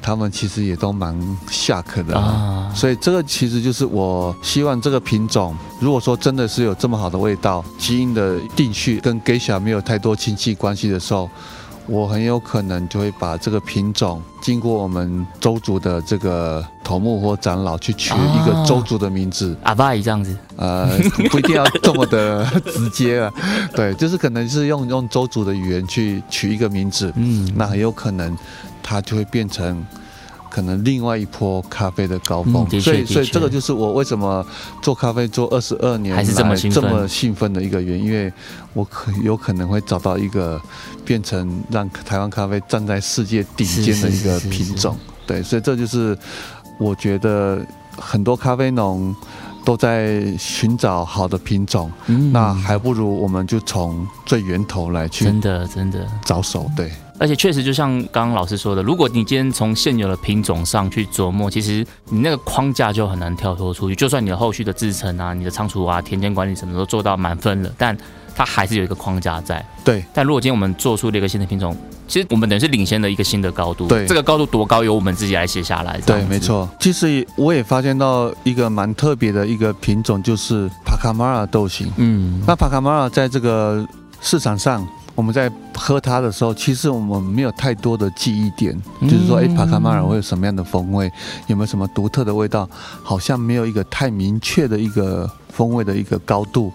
[0.01, 1.15] 他们其实也都蛮
[1.49, 2.23] 下课的啊。
[2.23, 11.29] 啊，所以这个其实就是我希望这个品种，如果说真的是有这么好的味道，基因的定序跟 Geisha 没有太多亲戚关系的时候，
[11.87, 20.85] 我很有可能就会把这个品种经过我们周族的这个头目或长老去取一个周族的名字，阿爸这样子，呃，
[21.29, 23.33] 不一定要这么的直接啊，
[23.73, 28.37] 对，就是可能是用用周族的语言去取一个名字，嗯，那很有可能
[28.87, 29.85] 它就会变成
[30.49, 32.65] 可能另外一波咖啡的高峰。
[32.71, 34.45] 嗯所以，所以这个就是我为什么
[34.81, 38.31] 做咖啡做二十二年还是这么来兴奋这么兴奋的一个原因，因为
[38.73, 40.61] 我可有可能会找到一个
[41.03, 44.95] 变成让台湾咖啡站在世界顶尖的一个是是是品种。
[45.25, 46.17] 对，所以这就是
[46.79, 47.59] 我觉得
[47.97, 49.13] 很多咖啡农。
[49.67, 56.71] 都在寻找好的品种，嗯那还不如我们就从最源头来去真的真的，着手。
[56.73, 63.95] 对，而且确实就像刚刚老师说的，如果你今天从现有的品种上去琢磨，其实你那个框架就很难跳脱出去。
[63.95, 67.97] 就算你的后续的制成啊、你的仓储啊、田间管理什么都做到满分了，但
[68.35, 69.65] 它还是有一个框架在。
[69.83, 71.75] 对，但如果今天我们做出了一个新的品种，
[72.07, 73.87] 其实我们等于是领先了一个新的高度。
[73.87, 75.99] 对这个高度多高，由我们自己来写下来。
[76.05, 76.37] 这对，没。
[76.37, 76.69] 错。
[76.79, 81.91] 其实我也发现到一个蛮特别的一个品种，就是帕卡马拉豆型。
[81.97, 83.85] 嗯，那帕卡马拉在这个
[84.21, 89.09] 市场上，我们在喝它的时候，其实我们没有太多的记忆点，嗯。
[89.09, 91.11] 就是说，哎，帕卡马尔会有什么样的风味，
[91.47, 92.69] 有没有什么独特的味道，
[93.01, 96.71] 好像没有一个太明确的一个风味的一个高度。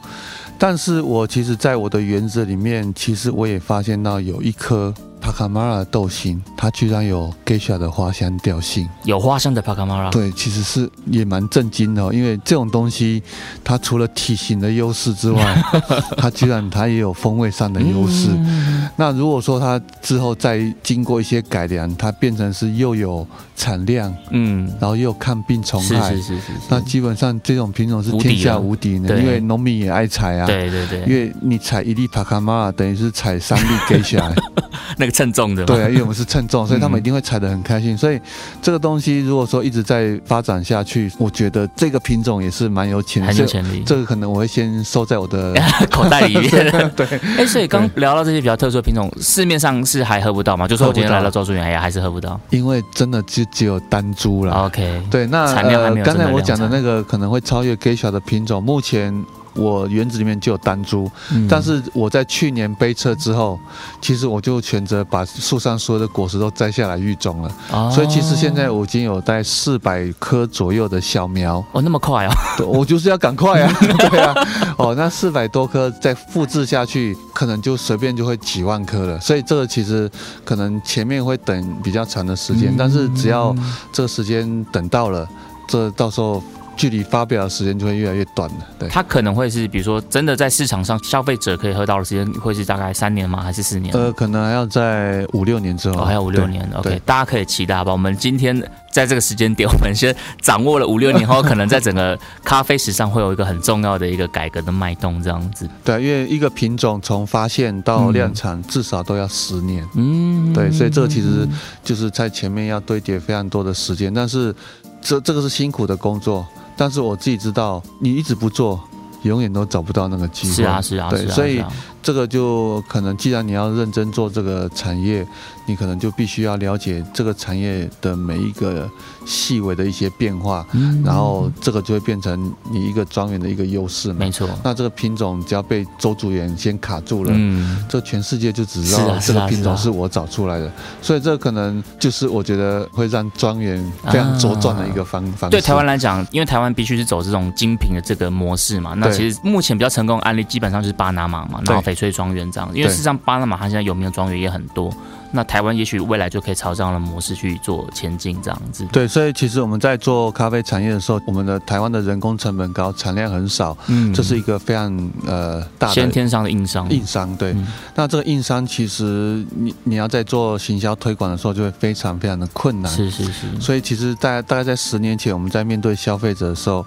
[0.58, 8.88] 但是我其实在我的园子里面，其实我也发现到有一颗帕卡马拉豆型，它居然有 geisha 的花香调性。
[9.04, 10.10] 有花香的帕卡马拉。
[10.10, 13.22] 对，其实是也蛮震惊的、哦，因为这种东西，
[13.62, 15.62] 它除了体型的优势之外，
[16.18, 18.30] 它居然它也有风味上的优势。
[18.32, 23.26] 嗯那如果说它之后再经过一些改良，它变成是又有
[23.62, 26.52] 产量，嗯，然后又有抗病虫是害，是是是是。
[26.68, 30.46] 那基本上这种品种是天下无敌的，对因为农民也爱采啊。。
[30.46, 34.34] 对对对，因为你采一粒帕卡玛拉，等于是采三粒给起来，
[34.98, 35.64] 那个称重的。
[35.64, 37.96] 对啊，因为我们是称重， 所以他们嗯一定会采的很开心。
[37.96, 38.20] 所以
[38.60, 43.26] 这个东西如果说一直在发展下去，我觉得这个品种也是蛮有潜力。
[43.28, 43.84] 很有潜力。
[43.86, 45.54] 这个可能我会先收在我的
[45.88, 46.90] 口袋里面。
[46.96, 47.06] 对
[47.38, 50.66] 哎，所以刚聊到这些比较特殊的品种，市面上是还喝不到吗？
[50.66, 52.40] 就说我今天来到周树园，哎呀，还是喝不到。
[52.50, 54.52] 因为真的就只有单株了。
[54.64, 61.46] OK，对，那呃刚才我讲的那个可能会超越 Geisha 的品种，目前我园子里面就有单株，嗯。
[61.48, 63.58] 但是我在去年背车之后，
[64.00, 73.72] 其实我就选择把树上所有的果实都摘下来育种了，哦所以其实现在我已经有大概四百棵左右的小苗，哦那么快哦，我就是要赶快啊，
[74.10, 74.34] 对啊，
[74.76, 80.10] 哦，那四百多棵再复制下去，可能就随便就会几万棵了，所以这个其实
[80.44, 83.54] 可能前面会等比较长的时间，但是只要
[83.92, 85.28] 这个时间等到了，
[85.66, 86.42] 这到时候
[86.76, 88.56] 距离发表的时间就会越来越短了。
[88.78, 93.42] 对，它可能会是，比如说真的在市场上消费者可以喝到的时间会是大概三年吗？
[93.42, 93.94] 还是四年？
[93.94, 96.68] 呃，可能还要在五六年之后，哦，还有五六年。
[96.74, 97.92] OK，大家可以期待吧？
[97.92, 98.58] 我们今天
[98.90, 105.68] 在这个时间点，我们先掌握了五六年后，可能在整个咖啡史上会有一个很重要的一个改革的脉动，这样子。
[105.84, 109.86] 对，因为一个品种从发现到量产至少都要十年。
[109.94, 111.46] 嗯，对，所以这个其实
[111.84, 114.54] 就是在前面要堆叠非常多的时间，但是
[115.00, 118.80] 这这个是辛苦的工作，但是我自己知道，你一直不做，
[119.22, 120.54] 永远都找不到那个机会。
[120.54, 121.62] 是啊，是啊，对所以
[122.02, 125.26] 这个就可能，既然你要认真做这个产业，
[125.66, 128.90] 你可能就必须要了解这个产业的每一个
[129.24, 131.02] 细微的一些变化，嗯。
[131.04, 134.16] 然后这个就会变成你一个庄园的一个优势嘛。
[134.18, 134.32] 没。
[134.32, 140.72] 错，那这个品种只要被周主员先卡住了，嗯，这全世界就只知道这个品种是我找出来的，
[141.02, 145.50] 所以这可能就是我觉得会让庄园非常茁壮的一个方、方式。
[145.50, 154.90] 对台湾来讲，因为台湾必须是走这种精品的这个模式嘛，那其实目前比较成功的案例基本上就是巴拿马嘛，然后翡翠庄园这样，因为事实上巴拿马它现在有名的庄园也很多，
[155.32, 158.86] 那台湾也许未来就可以朝这样的模式去做前进这样子。
[158.92, 166.88] 对，所以其实我们在做咖啡产业的时候，我们的台湾的人工成本高，产量很少，嗯这是一个非常呃大的先天上的硬伤。
[166.90, 167.34] 硬伤。
[167.36, 172.92] 对，嗯那这个硬伤其实你你要在做行销推广的时候，就会非常非常的困难。
[172.92, 176.84] 是是是，所以其实大大概在十年前，我们在面对消费者的时候，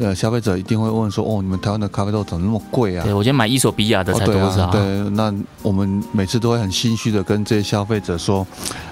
[0.00, 4.64] 呃，消费者一定会问说：“哦，你们台湾的咖啡豆怎么那么贵啊？”对我今天买伊索比亚的才多少？
[4.64, 8.46] 啊，对，那我们每次都会很心虚的跟这些消费者说，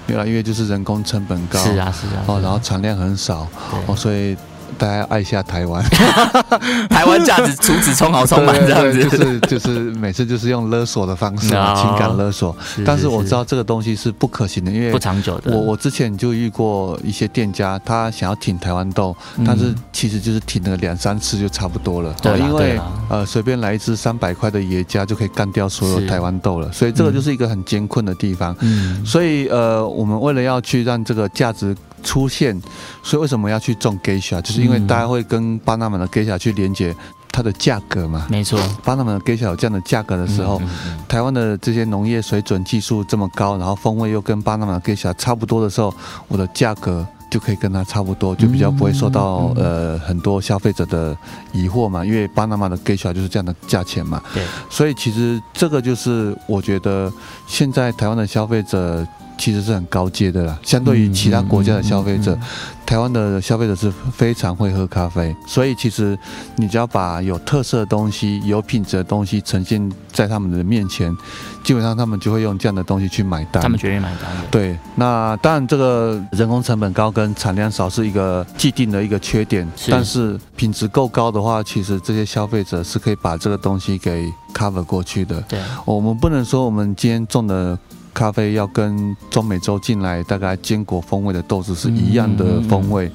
[0.07, 2.40] 越来越就是人工成本高，是啊是啊，哦，啊。
[2.42, 3.46] 然后产量很少，
[3.87, 4.37] 哦，所以
[4.81, 5.85] 大家要爱一下台湾，
[6.88, 9.05] 台湾价值除此充好充满这样子。
[9.05, 15.55] 就是就是每次就是用勒索的方式 情感勒索，是但是我知道这个东西是不可行的，因为不长久的。
[15.55, 19.45] 我我之前就遇过一些店家，他想要挺台湾豆，嗯。
[19.47, 28.57] 但是其实就是挺了两三次就差不多了，对因为呃随便来一只三百块的野加就可以干掉所有台湾豆了，所以这个就是一个很艰困的地方。
[28.61, 32.61] 嗯，所以呃，我们为了要去让这个价值出现，
[33.03, 34.41] 所以为什么要去种 geisha？
[34.43, 36.95] 就是因为嗯大家会跟巴拿马的 geisha 去连接
[37.31, 38.27] 它的价格嘛。
[38.29, 38.59] 没错。
[38.85, 45.95] 巴拿马的 geisha 有这样的价格的时候，嗯嗯嗯台湾的这些农业水准技术这么高，然后风味又跟巴拿马的 geisha 差不多的时候，
[46.29, 51.17] 我的价格就可以跟它差不多，就比较不会受到、嗯呃很多消费者的
[51.53, 54.21] 疑惑嘛，因为巴拿马的 geisha 就是这样的价钱嘛。
[54.35, 57.13] 对，所以其实这个就是我觉得
[57.47, 59.07] 现在台湾的消费者。
[59.40, 62.38] 其实是很高阶的啦，相对于其他国家的消费者，
[62.85, 66.16] 台湾的消费者是非常会喝咖啡，所以其实
[66.57, 71.16] 你只要把有特色的东西、有品质的东西呈现在他们的面前，
[71.64, 73.62] 基本上他们就会用这样的东西去买单。
[73.62, 74.44] 他们决定买单的。
[74.50, 85.40] 对，那当然这个人工成本高跟产量少是一个既定的一个缺点，是但是品质够高的话，其实这些消费者是可以把这个东西给 cover 过去的。
[85.48, 87.79] 对，我们不能说我们今天种的
[88.12, 93.11] 咖啡要跟中美洲进来大概坚果风味的豆子是一样的风味。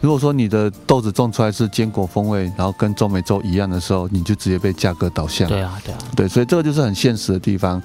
[0.00, 5.48] 如果说你的豆子种出来是坚果风味，然后跟中美洲一样的时候，你就直接被价格导向。
[5.48, 7.82] 对啊，对啊，对，所以这个就是很现实的地方。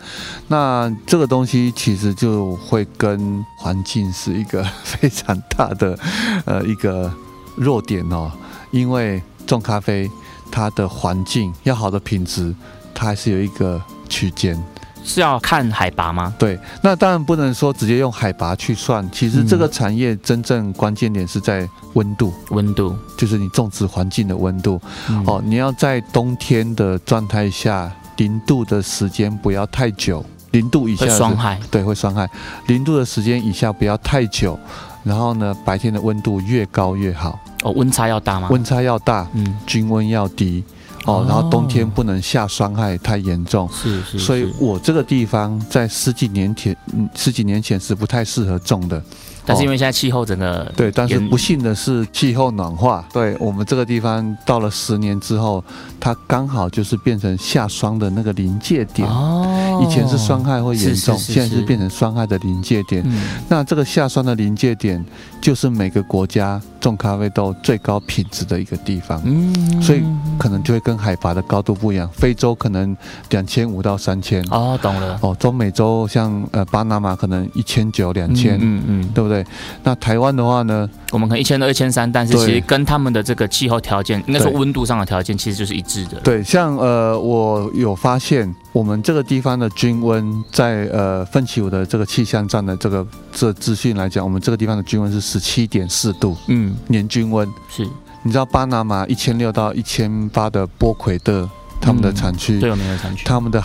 [0.47, 5.97] 那这个东西其实就会跟环境是一个非常大的
[6.45, 7.11] 呃一个
[7.55, 8.31] 弱点哦，
[8.71, 10.09] 因为种咖啡
[10.51, 12.53] 它的环境要好的品质，
[12.93, 14.61] 它还是有一个区间。
[15.05, 16.33] 是要看海拔吗？
[16.37, 24.81] 对，那当然不能说直接用海拔去算，其实这个嗯产业真正关键点是在温度，温度就是你种植环境的温度。
[25.07, 31.59] 嗯哦，你要在冬天的状态下，零度的时间不要太久，零度以下会伤害。
[31.69, 32.27] 对，会伤害。
[32.67, 34.59] 零度的时间以下不要太久，
[35.03, 38.47] 然后呢，白天的温度越高越好，哦，温差要大吗？
[38.49, 40.63] 温差要大，嗯，均温要低。
[41.05, 43.69] 哦，然后冬天不能下霜害太严重。
[43.71, 49.01] 是是，所以我这个地方在十几年前，嗯，十几年前是不太适合种的。
[49.47, 55.63] 但是因为现在气候整个对，但是不幸的是气候暖化，对我们这个地方到了十年之后，
[55.99, 59.07] 它刚好就是变成下霜的那个临界点。
[59.07, 63.03] 哦，以前是伤害会严重，现在是变成伤害的临界点。
[63.05, 63.13] 嗯
[63.49, 65.03] 那这个下霜的临界点，
[65.41, 69.21] 就是每个国家种咖啡豆最高品质的一个地方。
[69.25, 70.03] 嗯所以
[70.37, 72.95] 可能就会跟海拔的高度不一样，非洲可能
[73.29, 79.45] 两千五到三千，哦，懂了，哦，中美洲像呃巴拿马可能一千九两千，嗯嗯，对不对？
[79.83, 86.19] 那台湾的话呢，我们可能一千二、一千三，但是其实跟他们的这个气候条件，应该说温度上的条件，其实就是一致的。
[86.21, 97.47] 对，像呃，我有发现我们这个地方的均温，在呃奋起湖的这个气象站的这个这资讯来讲，我们这个地方的均温是十七点四度嗯，年均温。
[97.69, 97.87] 是
[98.23, 101.47] 你知道巴拿马一千六到一千八的波奎特，
[101.79, 103.23] 他们的产区，最有名的产区。
[103.23, 103.63] 他们的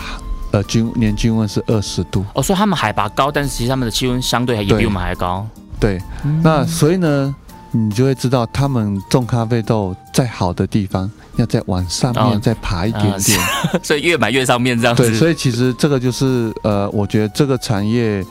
[0.51, 2.23] 呃均年均温是二十度。
[2.35, 5.47] 哦，所以他们海拔高，但是其实他们的气温相对也比我们还高。
[5.79, 5.99] 对，
[6.43, 7.35] 那所以呢，
[7.71, 13.39] 你就会知道他们种咖啡豆在好的地方，要再往上哦面再爬一点啊点。
[13.81, 15.09] 所以越买越上面这样子。
[15.09, 18.23] 对，所以其实这个就是呃，我觉得这个产业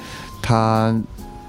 [0.43, 0.95] 它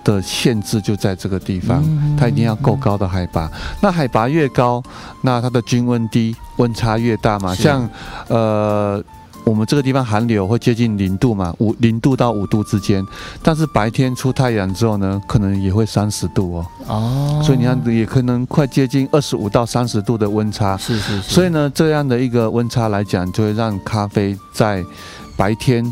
[0.04, 3.52] 的限制就在这个地方，嗯它一定要够高的海拔。
[3.82, 4.82] 那海拔越高，
[5.22, 7.54] 那它的均温低，温差越大嘛。
[7.54, 7.90] 像
[8.28, 9.04] 呃。
[9.44, 13.06] 我们这个地方寒流会接近零度嘛，五零度到五度之间，
[13.42, 20.78] 但是白天出太阳之后呢，可能也会三十度哦，哦，所以你看也可能快接近二十五到三十度的温差。
[20.78, 24.84] 是是是，所以呢，这样的一个温差来讲，就会让咖啡在
[25.36, 25.84] 白天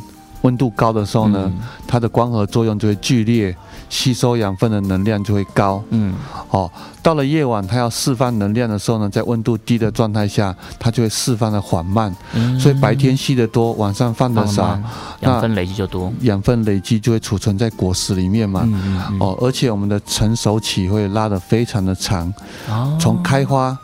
[0.41, 1.59] 温度高的时候呢，嗯。
[1.91, 3.55] 它的光合作用就会剧烈，
[3.89, 5.83] 吸收养分的能量就会高。
[5.89, 6.13] 嗯，
[6.49, 6.71] 哦，
[7.01, 14.79] 到了夜晚，它要释放能量的时候呢，在温度低的状态下，它就会释放的缓慢，嗯所以白天吸的多，晚上放的少
[15.21, 16.13] 养分累积就多。
[16.21, 18.61] 养分累积就会储存在果实里面嘛。
[18.63, 22.31] 嗯嗯嗯，哦，而且我们的成熟期会拉得非常的长，
[22.69, 23.77] 哦从开花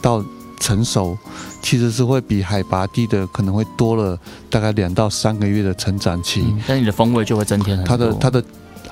[0.00, 0.24] 到
[0.58, 1.18] 成熟，
[1.60, 6.42] 其实是会比海拔低的可能会多了大概两到三个月的成长期。
[6.46, 7.96] 嗯但你的风味就会增添很多。
[7.96, 8.44] 它的它的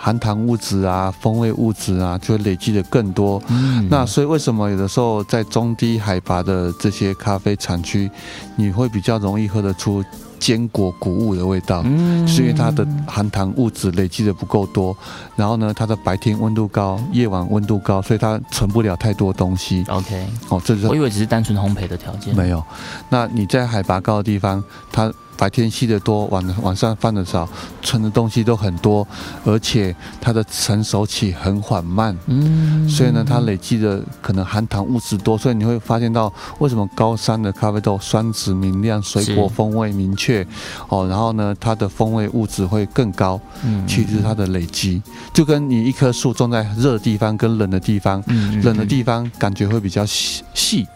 [0.03, 3.41] 含糖物质啊、风味物质啊，就会累积的更多。
[3.49, 8.11] 嗯那所以为什么有的时候在中低海拔的这些咖啡产区，
[8.57, 10.03] 你会比较容易喝得出
[10.39, 11.83] 坚果谷物的味道？
[11.85, 14.97] 嗯是因为它的含糖物质累积的不够多，
[15.37, 19.85] 然后呢，它的白天温度高，夜晚温度高，所以它存不了太多东西。
[19.89, 22.35] OK，哦，这就是我以为只是单纯烘焙的条件。
[22.35, 22.65] 没有。
[23.11, 27.49] 那你在海拔高的地方，它白天吸的多，晚晚上放的少，
[27.81, 29.09] 存的东西都很多，
[29.43, 32.15] 而且它的成熟期很缓慢。
[32.27, 40.47] 嗯，所以呢，它累积的可能含糖物质多，所以你会发现到为什么高山的咖啡豆酸质明亮，水果风味明确，
[40.91, 45.01] 哦，然后呢，它的风味物质会更高，嗯其实它的累积，
[45.33, 48.61] 就跟你一棵树种在热的地方跟冷的地方，嗯。
[48.63, 50.87] 冷的地方感觉会比较细细，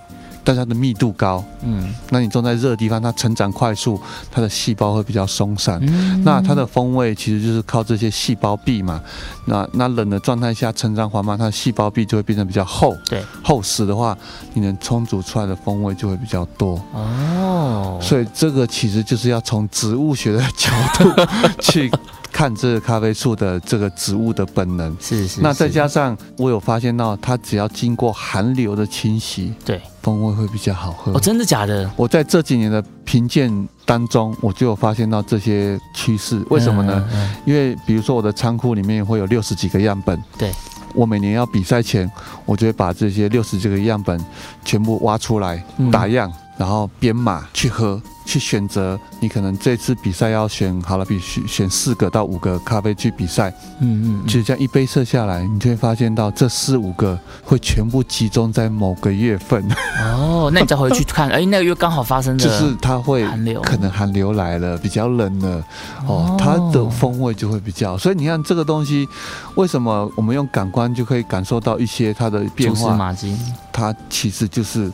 [0.44, 3.98] 但它的密度高，嗯那你种在热的地方，它成长快速，
[4.30, 5.80] 它的细胞会比较松散。
[5.82, 9.00] 嗯那它的风味其实就是靠这些细胞壁嘛。
[9.46, 12.96] 那那冷的状态下成长缓慢，它的细胞壁就会变得比较厚。
[13.08, 14.16] 对，厚实的话，
[14.52, 16.80] 你能冲煮出来的风味就会比较多。
[16.92, 21.10] 哦，所以这个其实就是要从植物学的角度
[21.60, 21.90] 去
[22.34, 24.94] 看这个咖啡树的这个植物的本能。
[25.00, 31.12] 是是，那再加上我有发现到，它只要经过寒流的侵袭，对风味会比较好喝。
[31.12, 31.88] 哦，真的假的？
[31.94, 36.44] 我在这几年的评鉴当中，我就有发现到这些趋势。
[36.50, 37.08] 为什么呢？
[37.12, 37.20] 嗯？
[37.22, 40.50] 嗯因为比如说我的仓库里面会有六十几个样本，对，
[40.92, 42.10] 我每年要比赛前，
[42.44, 44.18] 我就会把这些六十几个样本
[44.64, 48.98] 全部挖出来嗯打样，然后编码去喝，去选择。
[49.20, 53.50] 你可能这次比赛要选好了，比选选四个到五个咖啡去比赛，
[53.80, 59.66] 嗯嗯嗯，其实这样一杯测下来，你就会发现到这四五个会全部集中在某个月份，
[60.02, 65.64] 哦，那你再回去看，哎，那个月刚好发生的， 就是它会寒流可能寒流来了，比较冷了，
[66.06, 67.96] 哦哦，它的风味就会比较。
[67.96, 69.08] 所以你看这个东西，
[69.54, 72.94] 为什么我们用感官就可以感受到一些它的变蛛丝化？
[72.94, 73.34] 马迹，
[73.72, 74.92] 它其实就是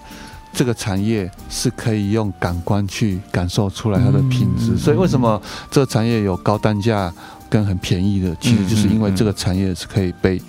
[0.53, 4.73] 这个产业是可以用感官去感受出来它的品质。
[4.73, 5.41] 嗯所以为什么
[5.71, 7.13] 这个产业有高单价
[7.49, 10.41] 跟很便宜的，其实就是因为这个产业是可以被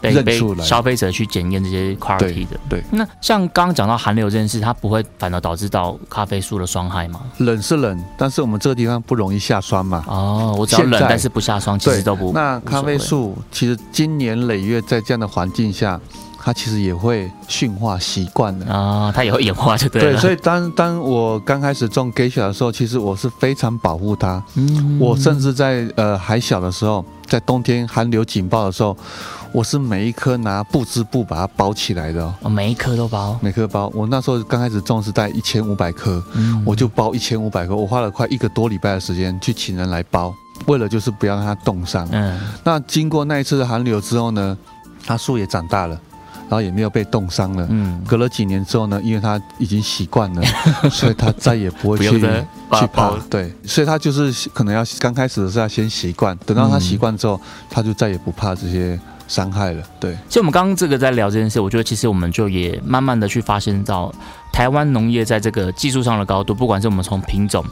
[0.00, 2.58] 认出来消费者去检验这些 quality 的。
[2.68, 7.20] 对那像刚刚讲到寒流这件事，它不会反而导致到咖啡树的霜害吗？
[7.38, 10.04] 冷是冷，但是我们这个地方不容易下霜嘛。
[10.08, 16.00] 哦，我只要冷但是不下霜，其实都不那咖啡树其实经年累月在这样的环境下，
[16.44, 18.66] 它其实也会驯化习惯的。
[18.66, 20.20] 啊，它也会演化就对对，了。
[20.20, 24.42] 所以当当我刚开始种 geisha 的时候，其实我是非常保护它。
[24.56, 28.96] 嗯我甚至在呃还小的时候，在冬天寒流警报的时候，
[29.52, 33.90] 我是每一颗拿布织布把它包起来的、哦，哦每一颗都包，每颗包。
[33.94, 40.34] 我那时候刚开始种是带一千五百颗，嗯我就包一千五百颗，我花了快一个多礼拜的时间去请人来包，
[40.66, 42.08] 为了就是不要让它冻伤。
[42.10, 44.56] 嗯那经过那一次的寒流之后呢，
[45.06, 45.98] 它树也长大了，
[46.52, 47.66] 然后也没有被冻伤了。
[47.70, 50.42] 嗯，隔了几年之后呢，因为他已经习惯了，
[50.92, 52.26] 所以他再也不会去不去
[52.68, 53.10] 把它怕。
[53.30, 57.40] 对，所以他就是可能要刚开始的是要先习惯，等到它嗯习惯之后，
[57.70, 59.82] 他就再也不怕这些伤害了。
[59.98, 64.14] 对，其实我们刚刚这个在聊这件事，我觉得其实我们就也慢慢的去发现到
[64.52, 67.64] 台湾农业在这个技术上的高度，不管是我们从品种。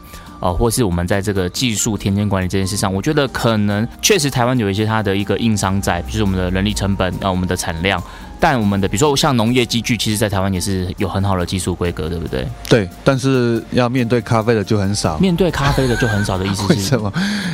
[0.42, 8.02] 呃，或是我们在这个技术田间管理这件事上，我觉得可能确实台湾有一些它的一个硬伤在，比如说我们的人力成本啊、呃我们的产量
[8.40, 12.48] 但我们的比如说像农业机具，其实在台湾也是有很好的技术规格，对不对？
[12.68, 15.18] 对，但是要面对咖啡的就很少。
[15.18, 17.12] 面对咖啡的就很少的意思 为是什么？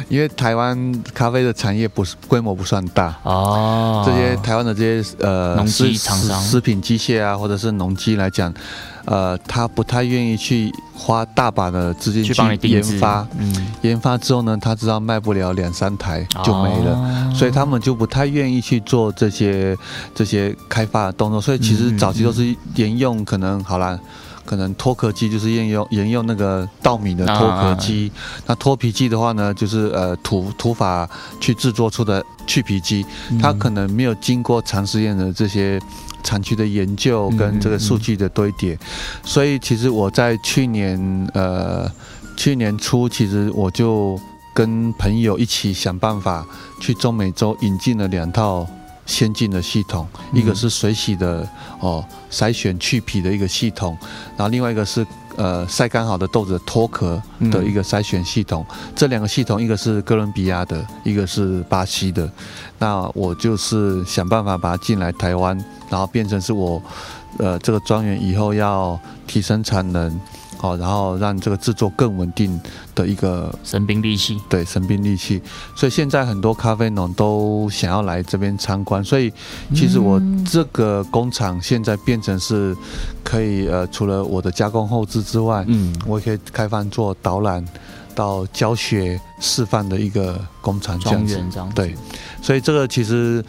[0.09, 8.55] 因为台湾咖啡的产业不是规模不算大，哦，这些台湾的这些呃农机厂商食食品机械啊，或者是农机来讲，
[9.07, 12.35] 呃，他不太愿意去花大把的资金去
[12.69, 16.93] 研发，嗯，研发之后呢，他知道卖不了两三台就没了。
[16.93, 19.77] 哦所以他们就不太愿意去做这些
[20.15, 23.99] 这些开发的动作，所以其实早期都是沿用可能好啦，
[24.47, 28.11] 可能脱壳机就是沿用沿用那个稻米的脱壳机，
[28.47, 31.07] 那脱皮机的话呢，就是呃土土法
[31.39, 33.05] 去制作出的去皮机，
[33.39, 35.79] 它可能没有经过长时间的这些
[36.27, 38.77] 产区的研究跟这个数据的堆叠，
[39.25, 41.89] 所以其实我在去年呃
[42.37, 44.21] 去年初，其实我就
[44.53, 46.45] 跟朋友一起想办法
[46.81, 48.67] 去中美洲引进了两套
[49.07, 51.49] 先进的系统，一个是水洗的
[51.79, 53.97] 哦筛选去皮的一个系统，
[54.37, 55.07] 然后另外一个是
[55.37, 57.23] 呃晒干好的豆子脱壳
[57.53, 58.67] 的一个筛选系统。
[58.97, 62.29] 这两个系统，一个是哥伦比亚的，一个是巴西的。
[62.79, 65.57] 那我就是想办法把它进来台湾，
[65.91, 66.83] 然后变成是我
[67.39, 70.21] 呃这个庄园以后要提升产能。
[70.59, 72.59] 好，然后让这个制作更稳定
[72.95, 75.41] 的一个神兵利器，对神兵利器，
[75.75, 79.31] 所以现在很多咖啡农都想要来这边参观，所以
[79.75, 80.19] 其实我
[80.51, 82.75] 这个工厂现在变成是
[83.23, 87.63] 可以呃，除了我的加工后置之外，嗯，我也可以开放做导览
[88.17, 91.35] 到教学示范的一个工厂这庄样子。
[91.35, 91.95] 园这样子，对，
[92.43, 93.45] 所以这个其实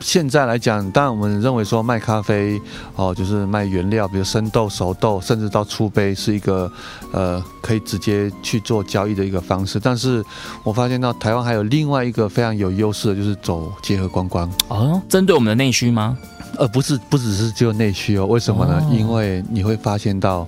[0.00, 2.60] 现在来讲，当然我们认为说卖咖啡
[2.96, 6.70] 哦，就是卖原料，比如生豆、熟豆，甚至到出杯，是一个
[7.12, 9.78] 呃可以直接去做交易的一个方式。
[9.80, 10.24] 但是
[10.62, 16.16] 我发现到台湾还有另外一个非常有优势的，就是走结合观光，哦，针对我们的内需吗？
[16.58, 18.26] 呃不是不只是只有内需哦。
[18.26, 18.78] 为什么呢？
[18.80, 20.46] 哦因为你会发现到。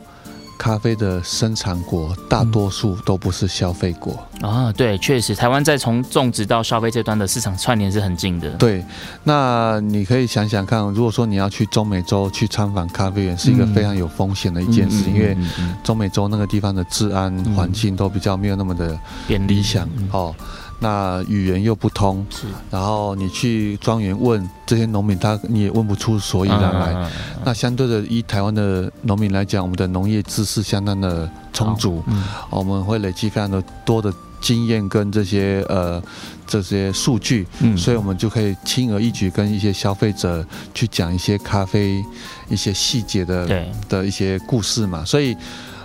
[0.56, 8.50] 咖啡的生产国大多数都不是消费国，啊，对，确实，台湾在从种植到消费这端的市场串联是很近的。
[8.52, 8.84] 对，
[9.22, 15.36] 那你可以想想看，如果说你要去中美洲去参访咖啡园，是一个嗯非常有风险的一件事，嗯因为
[15.82, 18.98] 中美洲那个地方的治安嗯环境都比较没有那么的
[19.28, 20.34] 理想嗯哦。
[20.80, 22.46] 那语言又不通，是。
[22.70, 26.92] 然后你去庄园问这些农民，他你也问不出所以然来。
[26.92, 32.24] 嗯嗯嗯那相对的，以台湾的农民来讲，我们的农业知识相当的充足，嗯。
[32.50, 36.02] 我们会累积非常的多的经验跟这些呃
[36.46, 37.76] 这些数据，嗯。
[37.76, 40.44] 所以我们就可以轻而易举跟一些消费者
[40.74, 42.04] 去讲一些咖啡
[42.48, 45.36] 一些细节的，的一些故事嘛，所以。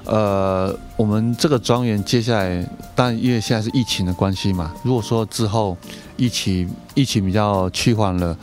[0.05, 5.77] 呃，我们这个庄园接下来，但因为现在是疫情的关系嘛，如果说之后
[6.17, 8.35] 疫情疫情比较趋缓了，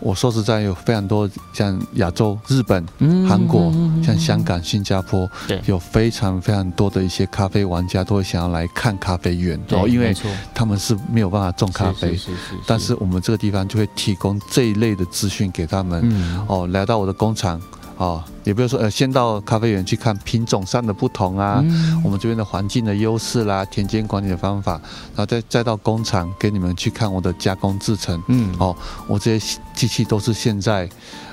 [0.00, 5.60] 我说实在有非常多像亚洲、日本、嗯韩国、像香港、新加坡，对。
[5.66, 10.14] 有非常非常多的一些咖啡玩家都会想要来看咖啡园，对哦，因为
[10.52, 12.18] 他们是没有办法种咖啡，
[12.66, 16.02] 但是我们这个地方就会提供这一类的资讯给他们。
[16.04, 16.44] 嗯。
[16.48, 17.58] 哦，来到我的工厂，
[17.96, 24.72] 哦，也不要说呃，先到咖啡园去看品种上的不同啊，嗯我们这边的环境的优势啦，田间管理的方法，
[25.14, 28.20] 然后再再到工厂给你们去看我的加工制成。
[28.26, 28.76] 嗯哦，
[29.06, 30.88] 我这些机器都是现在，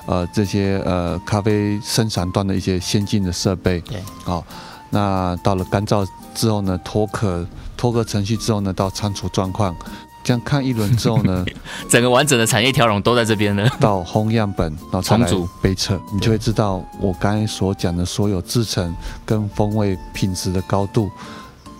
[0.05, 3.80] 呃，这些呃咖啡生产端的一些先进的设备。
[3.82, 4.43] 对，哦，
[4.91, 7.45] 那到了干燥之后呢，脱壳
[7.76, 9.76] 脱壳程序之后呢，到仓储状况，
[10.24, 11.45] 这样看一轮之后呢，
[11.89, 13.67] 整个完整的产业条龙都在这边呢。
[13.80, 18.95] 到烘样本，然后再来重组杯测，你就会知道我刚才所讲的所有制成
[19.26, 21.09] 跟风味品质的高度，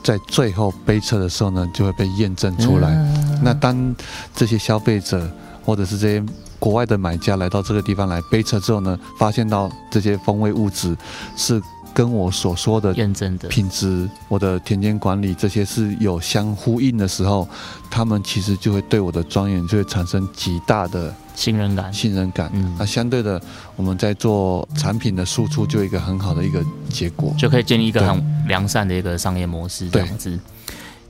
[0.04, 2.90] 在最后杯测的时候呢，就会被验证出来。
[2.90, 3.96] 嗯那当
[4.36, 5.28] 这些消费者
[5.66, 6.24] 或者是这些
[6.60, 10.96] 国外的买家来到这个地方来杯测之后呢，发现到这些风味物质
[11.36, 11.60] 是
[11.94, 17.48] 跟我所说的认真的，品质、我的田间管理这些是有相呼应的时候，
[17.90, 21.94] 他们其实就会对我的庄园就会产生极大的信任感。
[21.94, 22.50] 信任感。
[22.54, 23.42] 嗯那相对的，
[23.76, 27.34] 我们在做产品的输出就有一个很好的一个结果。
[27.38, 30.40] 就可以建立一个很良善的一个商业模式，这对样子。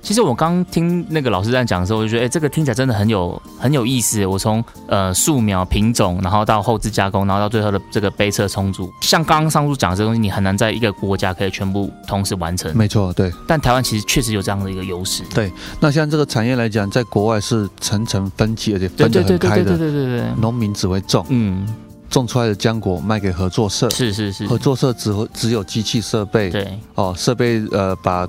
[0.01, 4.25] 其实我刚听那个老师在讲的时候，我就觉得，哎、这个听起来真的很有很有意思。
[4.25, 12.75] 我从呃素描品种，然后到后置加工，然后到最后的这个杯测充足，像刚刚上述讲的这个东西，你很难在一个国家可以全部同时完成。
[12.75, 13.31] 没错，对。
[13.47, 15.23] 但台湾其实确实有这样的一个优势。
[15.33, 19.77] 对那像这个产业来讲，在国外是层层分级，而且对分得对对对对对很开的。
[19.77, 20.27] 对对对。
[20.37, 21.67] 农民只会种，嗯，
[22.09, 28.27] 种出来的浆果卖给合作社，是是是，合作社只会只有机器设备，对，哦，设备呃把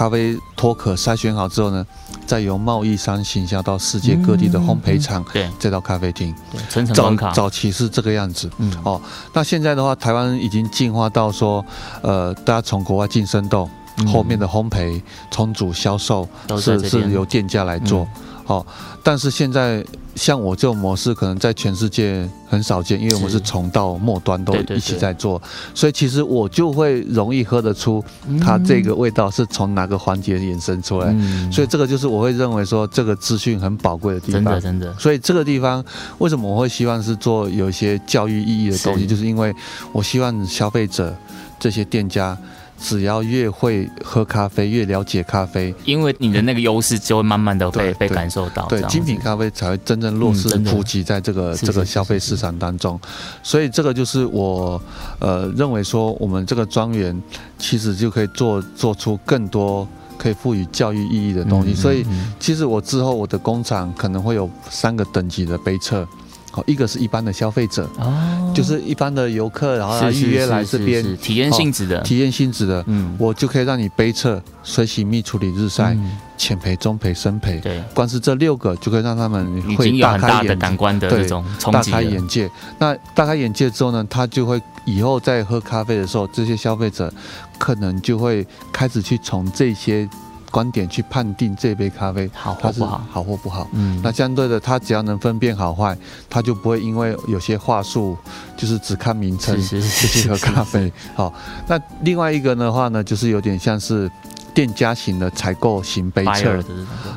[0.00, 1.86] 咖啡脱壳筛选好之后呢，
[2.26, 6.34] 再由贸易商行销到世界各地的烘焙厂，对再到咖啡厅。
[6.50, 8.50] 对，层层早关卡，早期是这个样子。
[8.56, 8.98] 嗯，哦，
[9.34, 11.62] 那现在的话，台湾已经进化到说，
[12.00, 14.98] 呃，大家从国外进生豆，嗯后面的烘焙、
[15.30, 18.08] 充足、销售是都在这边是由店家来做。
[18.50, 18.66] 哦，
[19.00, 19.84] 但是现在
[20.16, 25.40] 像我这种模式，可能在全世界很少见，因为我们是是从到末端都一起对在做，
[25.72, 28.04] 所以其实我就会容易喝得出
[28.40, 31.06] 它这个味道是从哪个环节衍生出来。
[31.12, 31.50] 嗯。
[31.52, 34.42] 所以这个就是我会认为说这个资讯很宝贵的地方。
[34.42, 34.60] 真的。
[34.60, 35.84] 真的，所以这个地方
[36.18, 39.06] 为什么我会希望是做有一些教育意义的东西，是。
[39.06, 39.54] 就是因为
[39.92, 41.14] 我希望消费者
[41.60, 42.36] 这些店家
[42.82, 52.98] 只要越会喝咖啡，越了解咖啡，因为你的那个优势就会慢慢的被被感受到，对精品咖啡才会真正落实普及在这个这个消费市场当中。
[53.42, 54.80] 所以这个就是我
[55.18, 57.22] 呃认为说，我们这个庄园
[57.58, 61.72] 其实就可以做做出更多可以赋予教育意义的东西。
[61.72, 66.06] 嗯所以嗯其实我之后我的工厂可能会有三个等级的杯测，
[66.50, 76.18] 好，一个是一般的消费者，哦，就是一般的游客，然后他是是预约来这边体验性质的，体验性质的，嗯，我就可以让你杯测、水洗、蜜处理、日晒、嗯。
[76.40, 82.50] 浅培、中培、深培，对，光是这六个就可以让他们已会经有很大的大开眼感官的对这种冲大，开眼界。
[82.78, 87.12] 那大开眼界之后呢，他就会以后在喝咖啡的时候，这些消费者
[87.58, 90.08] 可能就会开始去从这些
[90.50, 93.68] 观点去判定这杯咖啡好或不好，好或不好。
[93.72, 95.96] 嗯，那相对的，他只要能分辨好坏，
[96.28, 98.16] 他就不会因为有些话术，
[98.56, 100.92] 就是只看名称就去喝咖啡。
[101.14, 101.32] 好，
[101.66, 104.10] 那另外一个的话呢，就是有点像是
[104.52, 106.62] 店家型的采购型杯测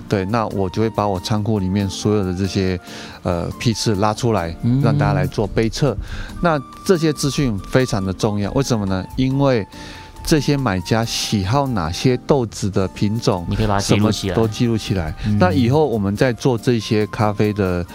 [0.07, 2.79] 对，那我就会把我仓库里面所有的这些
[3.23, 5.97] 呃批次拉出来嗯，让大家来做杯测。
[6.41, 9.03] 那这些资讯非常的重要，为什么呢？
[9.15, 9.65] 因为
[10.25, 15.13] 这些买家喜好哪些豆子的品种，你可以把它记什么录起来，都记录起来。
[15.27, 15.37] 嗯。
[15.37, 17.85] 那以后我们在做这些咖啡的，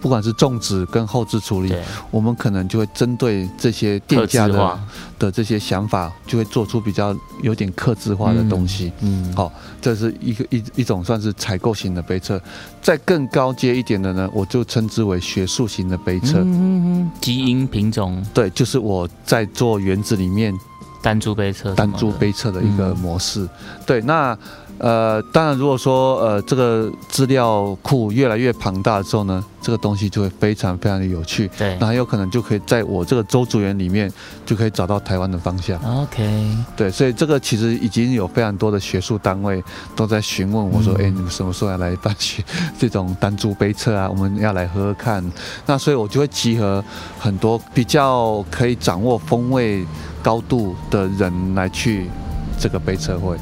[0.00, 1.74] 不管是种植跟后置处理，
[2.10, 4.80] 我们可能就会针对这些店特家的
[5.18, 9.34] 的这些想法，就会做出比较有点克制化的东西。，嗯，嗯。
[9.34, 12.40] 好这是一个一一种算是采购型的杯测，
[12.80, 16.38] 再更高阶一点的呢，我就称之为学术型的杯测。
[16.38, 17.10] 嗯嗯嗯。
[17.20, 18.24] 基因品种。
[18.32, 20.54] 对，就是我在做园子里面
[21.04, 23.46] 单株杯测单株杯测的一个嗯模式。
[23.84, 24.36] 对，那
[24.78, 31.48] 呃，当然如果说呃这个资料库越来越庞大之后呢，这个东西就会非常非常的有趣。
[31.56, 34.12] 对那很有可能就可以在我这个周主园里面
[34.44, 35.78] 就可以找到台湾的方向。
[36.02, 39.62] ，OK，对，所以这个其实已经有非常多的学术单位
[39.94, 42.42] 都在询问我说：“嗯哎、你们什么时候要来办学
[42.76, 44.08] 这种单株杯测啊？
[44.10, 45.24] 我们要来喝喝看。”
[45.66, 46.82] 那所以我就会集合
[47.20, 49.86] 很多比较可以掌握风味
[50.24, 52.08] 高度的人来去
[52.58, 53.36] 这个杯测会。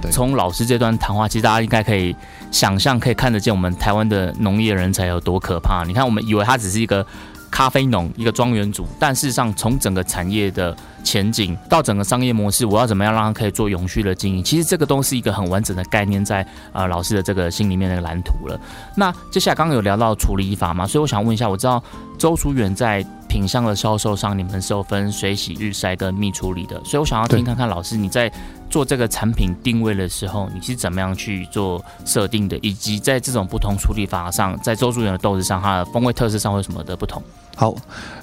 [0.00, 2.14] 对从老师这段谈话，其实大家应该可以
[2.52, 5.82] 想象，可以看得见我们台湾的农业人才有多可怕。
[5.84, 7.04] 你看，我们以为他只是一个
[7.50, 14.44] 咖啡农、一个庄园主，但事实上，从整个产业的前景到整个商业模式，我要怎么样让它可以做永续的经营？
[14.44, 18.60] 其实这个都是一个很完整的概念在，呃老师的这个心里面的蓝图了。
[18.94, 21.82] 那接下来刚刚有聊到处理法嘛，所以我想问一下，我知道
[22.18, 28.30] 周楚远在品相的销售上，你们是有分水洗、日晒跟蜜处理的，所以我想要听看看老师你在
[28.70, 37.22] 做这个产品定位的时候，你是怎么样去做设定的，以及在这种不同处理法上，在周树园的豆子上，它的风味特色上会有什么的不同？
[37.56, 37.74] 好，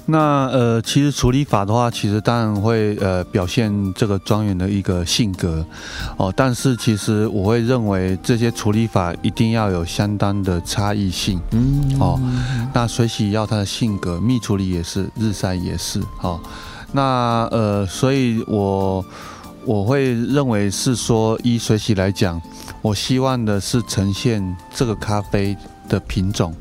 [0.06, 5.64] 那呃，其实处理法的话，其实当然会呃表现这个庄园的一个性格
[6.16, 11.40] 哦，但是其实我会认为这些处理法一定要有相当的差异性。
[11.52, 12.20] 嗯哦
[12.74, 16.02] 那水洗要它的性格，蜜处理也是，日晒也是。
[16.18, 16.40] 好、
[16.92, 19.04] 那呃，所以我
[19.64, 22.40] 我会认为是说，依水洗来讲，
[22.82, 25.56] 我希望的是呈现这个咖啡
[25.88, 26.54] 的品种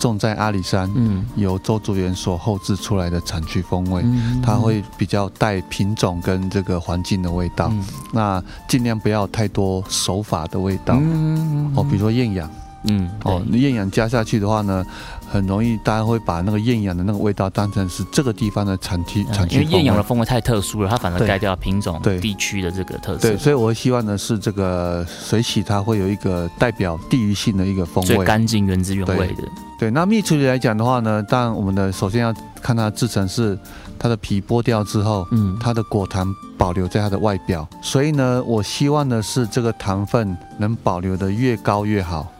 [0.00, 1.24] 种在阿里山，嗯。
[1.36, 4.02] 由周竹园所后制出来的产区风味。
[4.04, 4.42] 嗯。
[4.42, 7.84] 它会比较带品种跟这个环境的味道，嗯。
[8.12, 11.72] 那尽量不要太多手法的味道、嗯。
[11.76, 12.50] 哦，比如说厌氧
[12.84, 14.84] 嗯哦，对厌氧加下去的话呢，
[15.30, 19.76] 很容易大家会把那个厌氧的那个味道当成是这个地方的产区产区因为。
[19.76, 28.24] 艳阳的风味太特殊了，它反而对盖掉品种对地区的这个特色对，，所以我会希望的是这个水洗它会有一个代表地域性的一个风味最味。
[28.24, 29.42] 干净、原汁原味的。
[29.78, 33.58] 对，那蜜处理来讲的话呢，当然我们的首先要看它制成是
[33.98, 42.30] 它的皮剥掉之后，嗯，它的果糖保留在它的外表，所以呢，我希望的是这个糖分能保留的越高越好，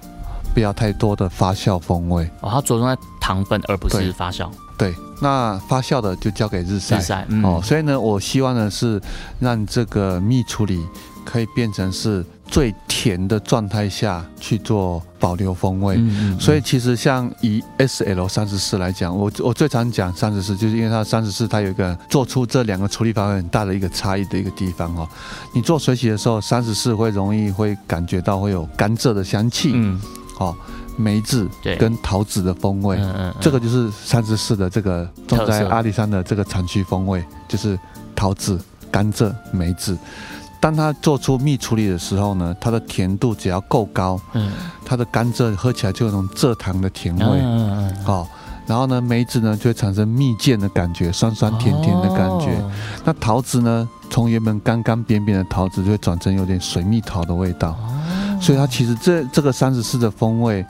[0.53, 2.29] 不要太多的发酵风味。
[2.41, 4.49] 哦，它着重在糖分，而不是发酵。
[4.77, 6.99] 对，那发酵的就交给日晒。
[6.99, 9.01] 日晒，嗯，哦，所以呢，我希望呢是
[9.39, 10.83] 让这个蜜处理
[11.25, 15.97] 可以变成是最甜的状态下去做保留风味。
[15.99, 25.07] 嗯所以其实像以 S L 三十四来讲，我我最常讲三十四，就是因为它三十四它有一个做出这两个处理法会很大的一个差异的一个地方哦。
[25.53, 30.01] 你做水洗的时候，三十四会容易会感觉到会有甘蔗的香气，嗯，
[30.41, 30.57] 哦，
[30.97, 32.97] 梅子跟桃子的风味。
[32.99, 37.79] 嗯嗯，这个就是三十四的这个种在阿里山的这个产区风味，就是
[38.17, 38.59] 桃子、
[38.91, 39.97] 甘蔗、梅子。
[40.59, 44.51] 当它做出蜜处理的时候呢，它的甜度只要够高，嗯
[44.85, 48.29] 它的甘蔗喝起来就有那种蔗糖的甜味，嗯嗯哦，
[48.67, 52.51] 然后呢，梅子呢就会产生蜜饯的感觉，酸酸甜甜的感觉。
[52.61, 52.71] 哦
[53.05, 57.71] 那桃子呢，从原本干干扁扁的桃子，就会转成有点水蜜桃的味道。
[57.71, 58.39] 哦。
[58.41, 60.65] 所以它其实这这个三十四的风味，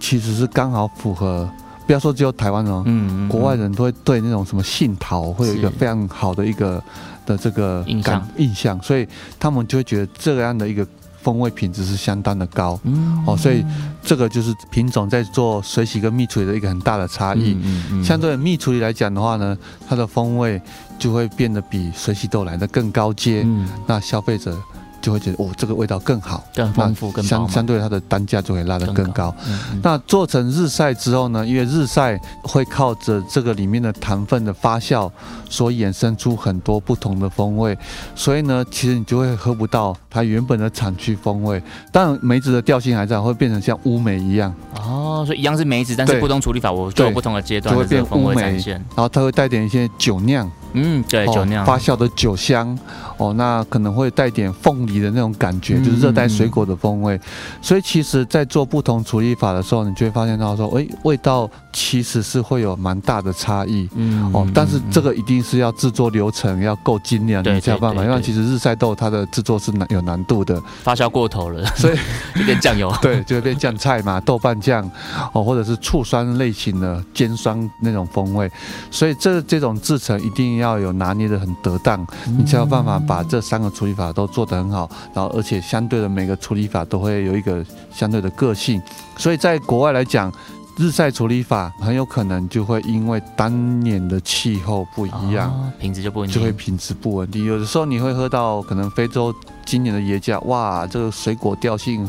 [0.00, 1.48] 其实是刚好符合，
[1.86, 6.82] 不要说只有台湾哦，嗯嗯国外人都会对那种什么杏桃会有一个非常好的一个
[7.26, 8.28] 的这个感印象。
[8.36, 9.06] 印象，所以
[9.38, 10.86] 他们就会觉得这样的一个
[11.28, 12.80] 风味品质是相当的高。
[12.84, 13.62] 嗯哦所以
[14.02, 17.54] 这个就是品种在做水洗跟蜜处理的一个很大的差异。
[17.62, 19.54] 嗯嗯相对蜜处理来讲的话呢，
[19.86, 20.58] 它的风味
[20.98, 24.56] 就会变得比水洗豆来的更高阶，嗯那消费者
[25.00, 29.34] 就会觉得哦，这个味道更好，更丰富更相相对它的单价就会拉得更高。
[29.46, 35.10] 嗯嗯那做成日晒之后呢，因为日晒会靠着这个里面的糖分的发酵，
[35.48, 37.76] 所衍生出很多不同的风味，
[38.14, 41.62] 所以呢，其实你就会喝不到它原本的产区风味。
[41.92, 48.58] 当然，梅子的调性还在，会变成像乌梅一样，哦，所以一样是梅子，但是不同处理法，我做有不同的阶段就会变乌梅。
[48.68, 52.78] 然后它会带点一些酒酿，嗯，对，哦酒酿发酵的酒香，
[53.16, 57.18] 哦，那可能会带点凤梨的那种感觉，嗯就是热带水果的风味。
[57.62, 63.88] 所以其实，在做不同处理法的时候，你就会发现到说，诶，味道其实是会有蛮大的差异。
[63.94, 68.04] 嗯哦，但是这个个一定是要制作流程要够精良，你才有办法。
[68.04, 71.96] 因为其实日晒豆它的制作是难有难度的，发酵过头了，所以
[72.36, 72.92] 就变酱油。
[73.00, 74.90] 对，就会变酱菜嘛，豆瓣酱，
[75.32, 78.50] 哦，或者是醋酸类型的尖酸那种风味。
[78.90, 82.06] 所以这这种制成一定要有拿捏的很得当，
[82.36, 87.64] 你才有办法把这三个处理法都做得很好，然后而且相对的每个处理法都会有一个
[87.94, 88.82] 相对的个性。
[89.16, 90.30] 所以在国外来讲。
[90.78, 97.44] 日晒处理法很有可能就会因为当年的气候不一样，哦品质就不稳定，就会品质不稳定。
[97.44, 99.34] 有的时候你会喝到可能非洲
[99.66, 102.08] 今年的椰浆，哇，这个水果调性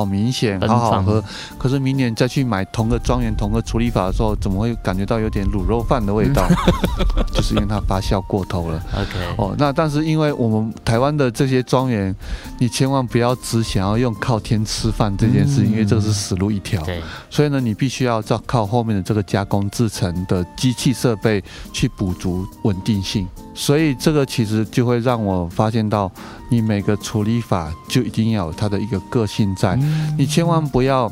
[0.00, 1.22] 好明显，好好喝。
[1.58, 6.48] 可是明年再去买同个庄园、同个处理法的时候，怎么会感觉到有点卤肉饭的味道？
[7.34, 8.82] 就是因为它发酵过头了。
[8.94, 12.14] OK，哦，那但是因为我们台湾的这些庄园，
[12.58, 16.82] 你千万不要只想要用靠天吃饭这件事，嗯因为这个是死路一条。
[16.84, 23.28] 对，所以呢，你必须要照靠后面的这个加工制成的机器设备去补足稳定性。
[23.52, 26.10] 所以这个其实就会让我发现到，
[26.48, 31.10] 你每个处理法就一定要有它的一个个性在，嗯你千万不要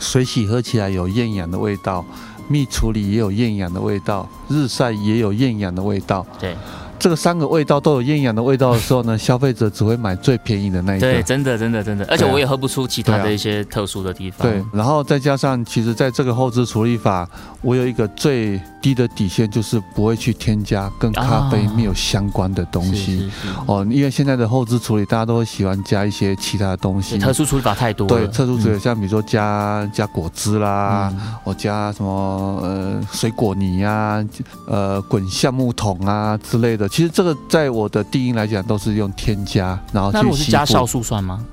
[0.00, 2.04] 水洗喝起来有厌氧的味道。
[2.48, 6.26] 蜜处理也有厌氧的味道，日晒也有厌氧的味道。
[6.40, 6.56] 对
[7.00, 14.46] 这个三个味道都有厌氧的味道的时候呢，消费者只会买最便宜的那一对，真的真的真的，而且我也喝不出其他的一些特殊的地方。
[14.46, 17.26] 对，然后再加上，其实在这个后置处理法，
[17.62, 23.30] 我有一个最低的底线，就是不会去添加跟咖啡没有相关的东是，西。
[23.66, 27.18] 哦，因为现在的后置处理，大家都会喜欢加一些其他的东西，。
[27.18, 28.14] 特殊处理法太多了。
[28.14, 34.22] 对，特殊处理嗯像比如说加加果汁啦，嗯我加什么呃水果泥呀、
[34.66, 36.89] 呃滚橡木桶啊之类的。
[36.90, 41.46] 其实这个在我的定义来讲，都是用添加，然后那如果是加酵素算吗？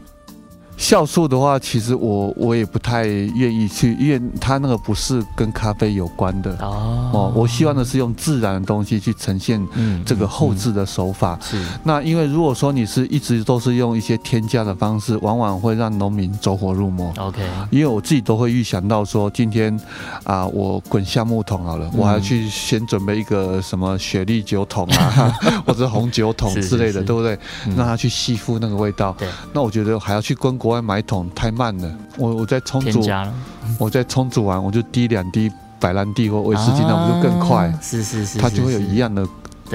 [0.78, 7.34] 酵素的话，其实我我也不太愿意去，因为它那个不是跟咖啡有关的哦哦。
[7.36, 11.38] 我希望的是用自然的东西去呈现嗯这个后嗯置的手法。
[11.42, 17.12] 是那因为如果说你是一直都是用一些添加的方式，往往会让农民走火入魔。
[17.18, 19.78] OK，因为我自己都会预想到说，今天
[20.24, 25.34] 啊，我滚橡木桶好了，嗯我还要去先准备一个什么雪莉酒桶啊，
[25.66, 27.36] 或者红酒桶之类的，是是对不对？
[27.66, 29.16] 嗯让它去吸附那个味道。
[29.18, 31.90] 对，那我觉得还要去跟国外买桶太慢了。
[32.18, 33.34] 我我在冲煮，添加了
[33.80, 35.50] 我在冲煮完我就滴两滴
[35.80, 37.80] 白兰地或威士忌，那不就更快啊？
[37.82, 39.26] 是是是，它就会有一样的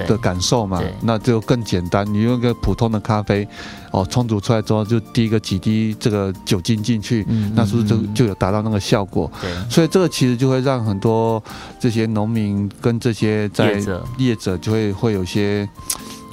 [0.07, 2.07] 的感受嘛，那就更简单。
[2.13, 3.49] 你用一个普通的咖啡，
[3.91, 9.31] 哦，冲煮出来之后就滴个几滴这个酒精进去，嗯那是不是就就有达到那个效果？
[9.41, 11.43] 对所以这个其实就会让很多
[11.81, 15.67] 这些农民跟这些在业者业者就会会有些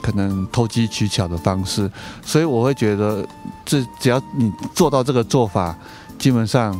[0.01, 1.89] 可能投机取巧的方式，
[2.23, 3.25] 所以我会觉得，
[3.65, 5.75] 这只要你做到这个做法，
[6.17, 6.79] 基本上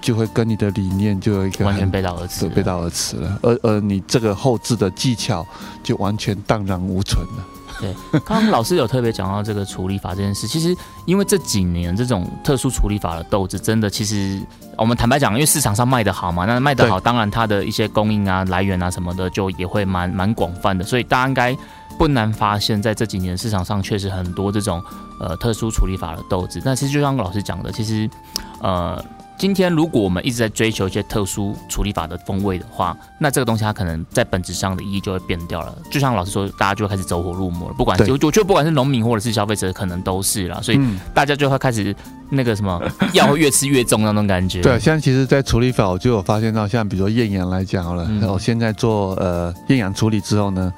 [0.00, 5.44] 就会跟你的理念就有一个完全背道而驰背道而驰了，而而你这个后置的技巧
[5.82, 7.44] 就完全荡然无存了。
[7.78, 7.94] 对，
[8.24, 14.40] 刚刚老师有特别讲到这个处理法这件事，其实因为这几年这种特殊处理法的豆子，真的其实
[14.78, 21.54] 我们坦白讲，因为市场上卖得好嘛，那卖得好，当然它的一些供应啊、来源啊什么的，就也会蛮蛮广泛的，所以大家应该
[21.98, 24.82] 不难发现，在这几年市场上确实很多这种
[25.20, 26.60] 呃特殊处理法的豆子。
[26.64, 28.08] 但其实就像老师讲的，其实
[28.60, 29.02] 呃。
[29.38, 35.76] 今天如果我们一直在追求一些特殊处理法的风味的话，那这个东西它可能在本质上的意义就会变掉了。
[35.90, 37.74] 就像老师说，大家就会开始走火入魔了。
[37.74, 40.62] 不管就我觉得不管是农民或者是消费者，可能都是了。
[40.62, 40.80] 所以
[41.12, 41.94] 大家就会开始
[42.30, 42.80] 那个什么
[43.12, 44.60] 药越吃越重那种感觉。
[44.60, 50.72] 对，现在其实，在处理法我就有发现到，像比如说厌氧来讲好了，我现在做呃厌氧处理之后呢，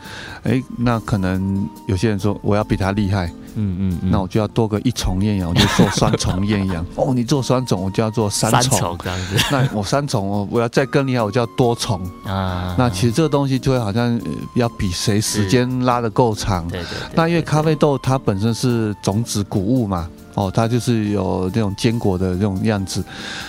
[0.44, 3.30] 哎，那可能有些人说我要比他厉害。
[3.61, 6.84] 嗯嗯，那我就要多个一重厌氧，我就做双重厌氧。
[6.94, 9.36] 哦，你做双重，我就要做三重这样子。
[9.51, 12.76] 那我三重哦，我要再更厉害，我就要多重啊。
[12.78, 14.20] 那其实这个东西就会好像
[14.55, 16.68] 要比谁时间拉的够长。
[16.68, 16.88] 对对。
[17.16, 20.09] 那因为咖啡豆它本身是种子谷物嘛，
[20.39, 23.03] 哦，它就是有那种坚果的这种样子，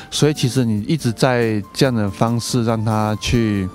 [0.09, 3.69] 所以其实你一直在这样的方式让它去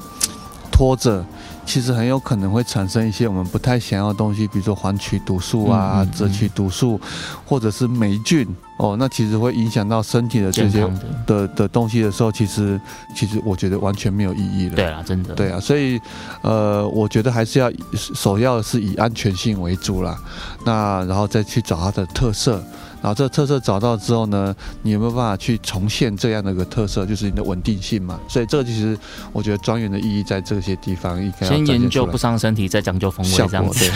[0.73, 1.25] 拖着。
[1.67, 7.01] 其实很有可能会产生一些我们不太想要的东西，比如说黄曲毒素啊、赭曲毒素，
[7.47, 8.47] 或者是霉菌
[8.77, 8.95] 哦。
[8.99, 10.87] 那其实会影响到身体的这些
[11.27, 12.79] 的的东西的时候，其实
[13.17, 14.77] 其实我觉得完全没有意义了。
[14.77, 15.35] 对啊，真的。
[15.35, 15.99] 对啊，所以
[16.43, 20.19] 呃，我觉得还是要首要是以安全性为主啦。
[20.67, 22.63] 那然后再去找它的特色。
[23.05, 28.19] 然后这个特色找到之后呢，你有没有办法去重现这样的一个特色，就是你的稳定性嘛？
[28.27, 28.99] 所以这个其实
[29.31, 33.91] 我觉得庄园的意义在这些地方应该先研究不伤身体，再讲究风味这样子。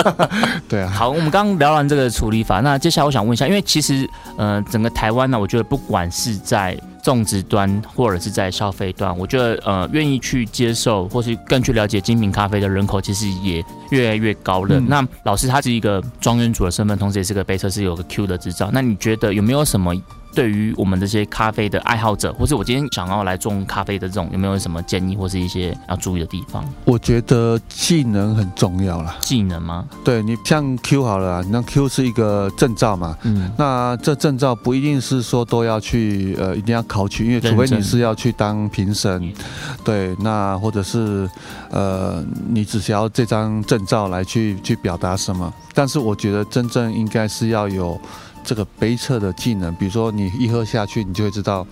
[0.66, 0.88] 对啊。
[0.88, 14.78] 好，我们刚刚聊完这个处理法，那接下来我想问一下，因为其实呃，整个台湾呢，我觉得不管是在种植端或者是在消费端，我觉得呃，愿意去接受或是更去了解精品咖啡的人口，其实也越来越高了。
[14.80, 18.70] 那老师他是一个庄园主的身份，同时也是个杯测是有个 Q 的执照。
[18.72, 19.94] 那你觉得有没有什么？
[20.38, 26.64] 对于我们这些咖啡的爱好者，或是我今天想要来种咖啡的这种，有没有什么建议或是一些要注意的地方？
[26.84, 29.16] 我觉得技能很重要啦。
[29.18, 29.84] 技能吗？
[30.04, 39.34] 对你像 Q 好了，那 Q 是一个证照嘛，嗯，那这证照不一定是说都要去呃一定要考取，因为除非你是要去当评审，
[39.82, 41.28] 对，那或者是
[41.72, 48.00] 呃你只需要这张证照来去去表达什么，但是我觉得真正应该是要有。
[48.44, 51.66] 这个杯测的技能，比如说你一喝下去，你就会知道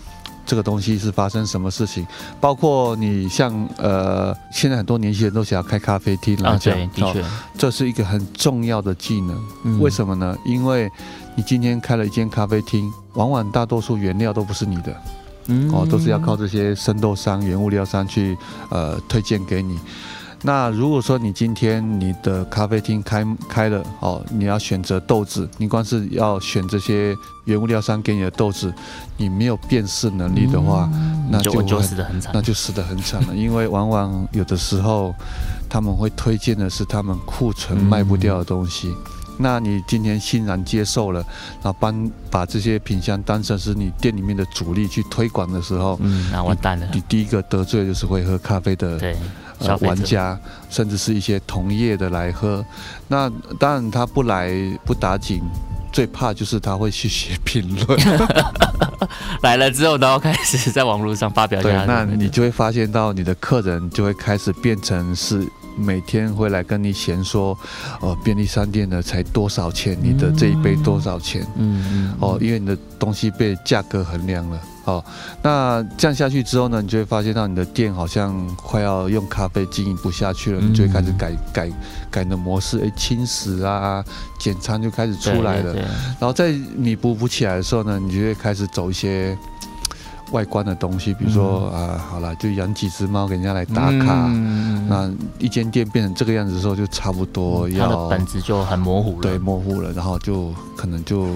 [0.44, 2.06] 这个东西是发生什么事情。
[2.40, 7.24] 包括你像呃，现在很多年轻人都想要开咖啡厅来讲，的确，
[7.56, 9.80] 这是一个很重要的技能。
[9.80, 10.36] 为什么呢？
[10.44, 10.90] 因为
[11.34, 14.96] 你今天开了一间咖啡厅，往往大多数原料都不是你的，
[15.46, 18.36] 嗯哦，都是要靠这些生豆商、原物料商去
[18.70, 19.78] 呃推荐给你。
[20.46, 27.16] 那如果说你今天你的咖啡厅开开了哦，你要选择豆子，你光是要选这些
[27.46, 28.72] 原物料商给你的豆子，
[29.16, 30.88] 你没有辨识能力的话，
[31.28, 33.34] 那就就死得很惨，那就死得很惨了。
[33.34, 35.12] 因为往往有的时候
[35.68, 38.94] 他们会推荐的是他们库存卖不掉的东西，
[39.36, 41.20] 那你今天欣然接受了，
[41.60, 46.86] 然后帮把这些品相当成是你店里面的主力去推广的时候，嗯，那完蛋了。
[46.92, 48.96] 你第一个得罪就是会喝咖啡的。
[48.96, 49.16] 对。
[49.60, 50.38] 呃，玩家
[50.68, 52.64] 甚至是一些同业的来喝，
[53.08, 54.50] 那当然他不来
[54.84, 55.42] 不打紧，
[55.92, 57.98] 最怕就是他会去写评论，
[59.42, 61.62] 来了之后然后开始在网络上发表。
[61.62, 65.46] 对，那你就会发现到你的客人就会开始变成是
[65.76, 67.58] 每天会来跟你闲说，
[68.00, 71.46] 哦，便利商店的才多少钱，你的这一杯多少钱？
[71.56, 74.60] 嗯嗯，哦，因为你的东西被价格衡量了。
[74.86, 75.04] 哦，
[75.42, 81.70] 那这样下去之后呢，你就会发现到你的店好像快要用咖啡经营不下去了，你就会开始改改
[82.08, 84.04] 改的模式，哎，轻食啊，
[84.38, 85.74] 简餐就开始出来了。
[85.74, 89.36] 然后在你补补起来的时候呢，你就会开始走一些
[90.30, 94.30] 外观的东西，比如说啊，好了，就养几只猫给人家来打卡。
[94.88, 95.10] 那
[95.40, 101.26] 一间店变成这个样子的时候，就差不多要它的本质就很模糊了，对，模糊了，然后就可能就。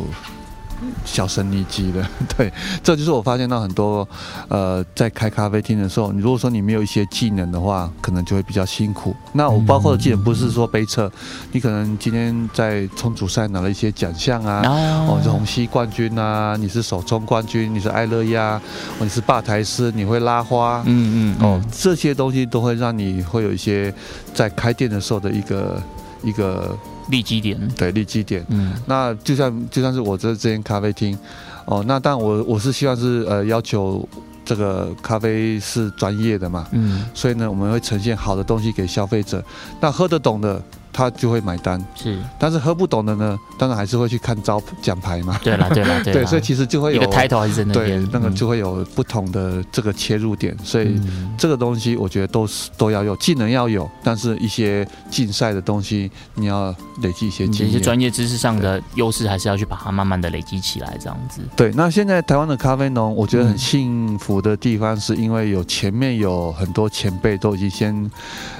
[1.04, 2.06] 销声匿迹的，
[2.36, 2.52] 对，
[2.82, 4.06] 这就是我发现到很多，
[4.48, 9.14] 呃，在开咖啡厅的时候，你如果说你没有一些技能的话，可能就会比较辛苦。
[9.32, 11.10] 那我包括的技能不是说杯测，
[11.52, 14.62] 你可能今天在冲煮赛拿了一些奖项啊，
[15.08, 18.60] 哦，你是虹吸冠军啊，你是手冲冠军，你是爱乐压，
[18.98, 23.92] 你是吧台师，你会拉花，嗯嗯，哦，这些东西都会让你会有一些
[24.34, 25.82] 在开店的时候的一个
[26.22, 26.76] 一个。
[27.10, 28.44] 立基点，对，立基点。
[28.48, 31.18] 嗯，那就像就像是我这这间咖啡厅，
[31.66, 34.08] 哦，那但我我是希望是呃要求
[34.44, 39.44] 这个咖啡是专业的嘛，嗯，所以呢我们会呈现好的东西给消费者，
[39.80, 40.62] 那喝得懂的
[40.92, 41.82] 他就会买单。
[41.94, 45.38] 是，但是喝不懂的呢，当然还是会去看招奖牌嘛。
[45.42, 57.80] 对啦对啦 对啦，对，所以其实就会有一个 title 还是在那对边，那个嗯就会有不同的这个切入点，所以嗯这个东西我觉得都是都要有技能要有，但是一些竞赛的东西你要累积一些经验，一些。
[57.80, 61.40] 专业知识上的优势，还是要去把它慢慢的累积起来，这样子。
[61.56, 68.10] 对，那现在台湾的咖啡农，我觉得嗯很幸福的地方，是因为有前面有很多前辈都已经先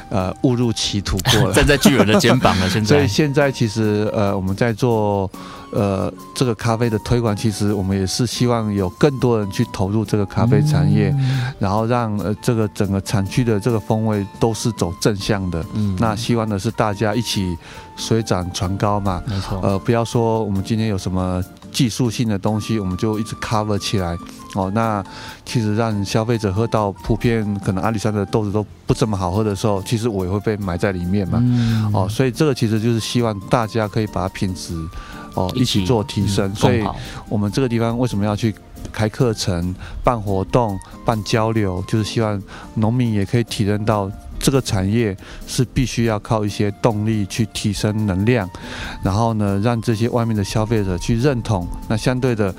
[0.09, 2.97] 呃误入歧途过了， 站在巨人的肩膀了，现在。
[2.97, 5.31] 所以现在其实呃我们在做
[5.73, 11.15] 呃这个咖啡的推广，其实我们也是希望有更多人去投入这个咖啡产业，
[11.59, 15.65] 然后让呃这个整个产区的这个风味都是走正向的。
[15.75, 15.97] 嗯。
[15.99, 17.57] 那希望的是大家一起
[17.97, 21.43] 水涨船高嘛，没错，呃，不要说我们今天有什么
[21.73, 24.17] 技术性的东西，我们就一直 cover 起来
[24.55, 24.71] 哦。
[24.75, 25.03] 那
[25.45, 31.39] 其实让消费者喝到普遍可能阿里山的豆子都不怎么好喝的时候，其实我也会被埋在里面嘛。
[31.43, 34.75] 嗯哦，所以这个其实就是希望大家可以把品质
[35.35, 36.51] 哦一起做提升。
[36.51, 36.85] 嗯所以
[37.29, 38.55] 我们这个地方为什么要去
[38.93, 42.43] 开课程、办活动、办交流，就是希望
[42.75, 44.11] 农民也可以体验到。
[44.41, 45.17] 这个产业
[45.47, 48.49] 是必须要靠一些动力去提升能量，
[49.05, 51.69] 然后呢，让这些外面的消费者去认同。
[51.89, 52.53] 那相对的，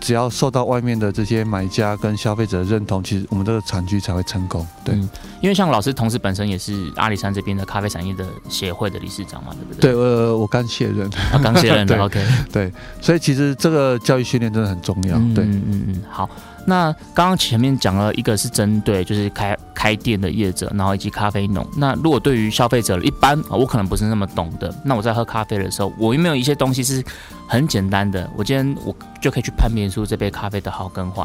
[0.00, 4.66] 只要受到外面的这些买家跟消费者认同，其实我们这个产区才会成功。
[4.84, 4.94] 对。
[4.94, 5.08] 嗯
[5.42, 10.00] 因为像老师同时本身也是阿里山这边的咖啡产业的协会的理事长嘛，对不对，对？
[10.00, 12.26] 呃，我刚卸任，啊，刚卸任的 对，OK。
[12.50, 12.72] 对，
[13.02, 15.18] 所以其实这个教育训练真的很重要。
[15.34, 16.28] 对，嗯嗯嗯，好。
[16.66, 21.66] 那刚刚前面讲了一个是针对就是开开店的业者，然后以及咖啡农。
[21.76, 27.02] 那如果对于消费者一般啊，我可能不是那么懂的，那我在喝咖啡的时候，我有没有一些东西是
[27.46, 28.28] 很简单的？
[28.36, 31.24] 我今天我就可以去判别出这杯咖啡的好跟坏。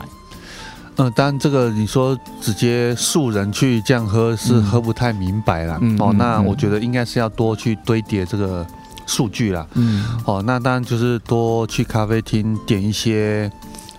[0.98, 5.80] 嗯、当然这个你说直接素人去这样喝是嗯喝不太明白啦。
[5.82, 8.68] 嗯哦，那我觉得应该是要多去堆叠这个
[9.08, 9.66] 数据啦。
[9.74, 13.50] 嗯哦，那当然就是多去咖啡厅点一些，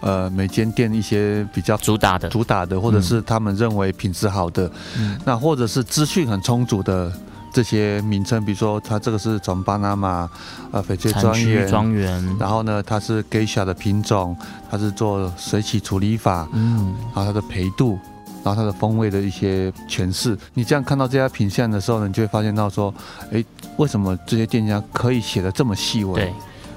[0.03, 5.19] 呃，每间店一些比较主打的，主打的，或者是他们认为品质好的，嗯。
[5.25, 7.11] 那或者是资讯很充足的
[7.53, 10.29] 这些名称，比如说它这个是从巴拿马
[10.73, 14.37] 呃翡翠庄园，庄园，然后呢它是 Geisha 的品种，
[14.71, 16.95] 它是做水洗处理法，嗯。
[17.15, 17.99] 然后它的培度。
[18.45, 22.93] 然后它的风味的一些诠释，你这样看到这家品相的时候呢，你就会发现到说，
[23.31, 23.47] 诶，
[23.77, 26.15] 为什么这些店家可以写的这么细微？
[26.15, 26.33] 对，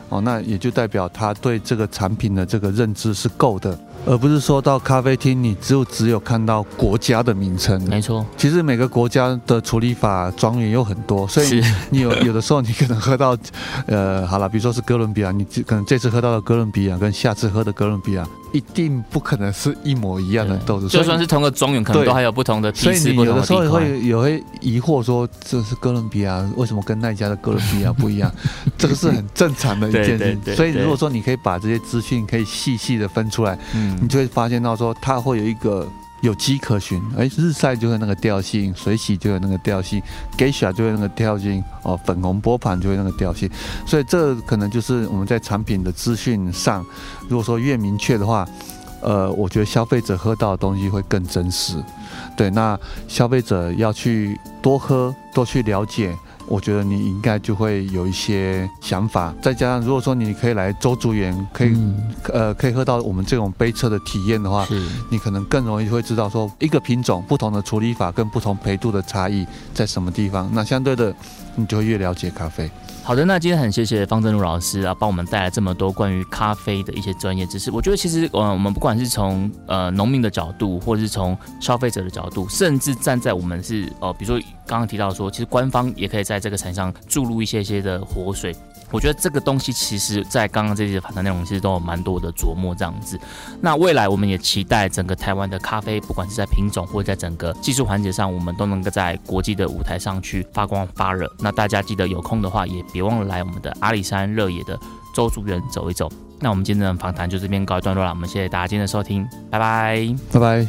[0.09, 7.81] 哦，那也就代表他对这个产品的这个认知是够的，而不是说到咖啡厅你只有只有看到国家的名称。
[7.89, 13.37] 没错，其实每个国家的处理法庄园有很多，所以你有有的时候你可能喝到，
[13.87, 23.69] 呃，好了，比如说是哥伦比亚，你可能这次喝到的哥伦比亚跟下次喝的哥伦比亚一定不可能是一模一样的豆子，就算是同个庄园，可能都还有不同的批所以次、不同你有的时候也。
[23.69, 28.31] 会也会疑惑说，这是哥伦比亚，为什么跟那一家的哥伦比亚不一样？
[28.77, 30.55] 这个是很正常的一件事。
[30.55, 35.87] 所以如果说你可以把这些资讯可以细细的分出来，你嗯，就会发现到说，它会有一个
[36.21, 37.01] 有迹可循。
[37.17, 40.01] 哎，日晒就会那个调性，水洗就有那个调性
[40.37, 43.49] ，Geisha 就会那个调性，哦，粉红波盘就会那个调性。
[43.85, 46.85] 所以这可能就是我们在产品的资讯上，
[47.27, 48.47] 如果说越明确的话，
[49.01, 51.83] 呃，我觉得消费者喝到的东西会更真实。
[52.35, 52.77] 对，那
[53.07, 56.15] 消费者要去多喝，多去了解。
[56.47, 61.95] 我觉得你应该就会有一些想法，再加上如果说你可以来周竹园，可以、嗯
[62.33, 64.67] 呃可以喝到我们这种杯测的体验的话，
[65.09, 70.49] 你可能更容易会知道说一个品种不同的处理法跟不同培度的差异在什么地方。
[70.53, 71.13] 那相对的，
[71.55, 72.69] 你就会越了解咖啡。
[73.05, 77.69] 好的，那今天很谢谢方正如老师啊，帮我们带来这么多关于咖啡的一些专业知识。
[77.69, 88.55] 我觉得其实，呃，我们不管是从呃农民的角度，或者是从消费者的角度，甚至站在我们是呃，比如说刚刚提到说，其实官方也可以在这个产上注入一些些的活水。
[88.95, 93.19] 我觉得这个东西其实，在刚刚这些访谈内容其实都有蛮多的琢磨这样子。
[93.59, 101.29] 那未来我们也期待整个台湾的咖啡，不管是在品种或者在整个技术环节上，我们都能够在国际的舞台上去发光发热。
[101.39, 104.79] 那大家记得有空的话，也别忘了来我们的阿里山热野的
[105.13, 106.09] 周竹园走一走。
[106.39, 110.15] 那我们今天的访谈就这边告一段落了，我们谢谢大家今天的收听，拜拜。
[110.31, 110.65] 拜拜。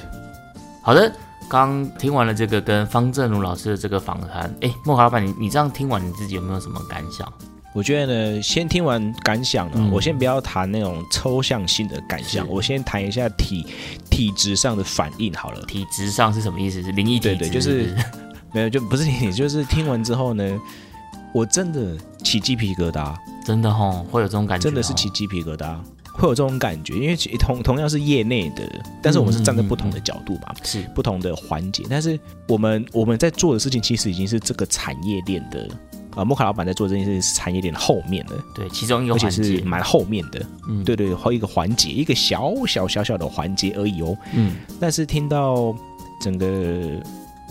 [0.82, 1.12] 好的，
[1.48, 7.32] 刚听完了这个跟方正如老师的这个访谈，哎，莫华老板，你你这样听完你自己有没有什么感想？
[7.76, 13.66] 我觉得呢，先听完感想呢，嗯我先不要谈那种抽象性的感想，我先谈一下体
[14.08, 15.60] 体质上的反应好了。
[15.66, 16.82] 体质上是什么意思？
[16.82, 17.36] 是灵异体质？
[17.36, 18.00] 对对就是不
[18.56, 20.58] 没有，就不是你，就是听完之后呢，
[21.34, 23.14] 我真的起鸡皮疙瘩，
[23.44, 25.76] 真的吼，会有这种感觉哦，真的是起鸡皮疙瘩，
[26.14, 28.62] 会有这种感觉，因为其同同样是业内的，
[29.02, 32.18] 但是我们是站在不同的角度嘛，是不同的环节，但是
[32.48, 35.68] 我们我们在做的事情其实已经是这个产业链的
[36.16, 40.44] 呃，摩卡老板在做这件事情是产业链的后面的，对，其中一个而且环节是，蛮后面的。
[40.66, 44.16] 嗯，对对，还有一个环节，一个小小小小的环节而已哦。
[44.32, 45.76] 嗯，但是听到
[46.20, 46.98] 整个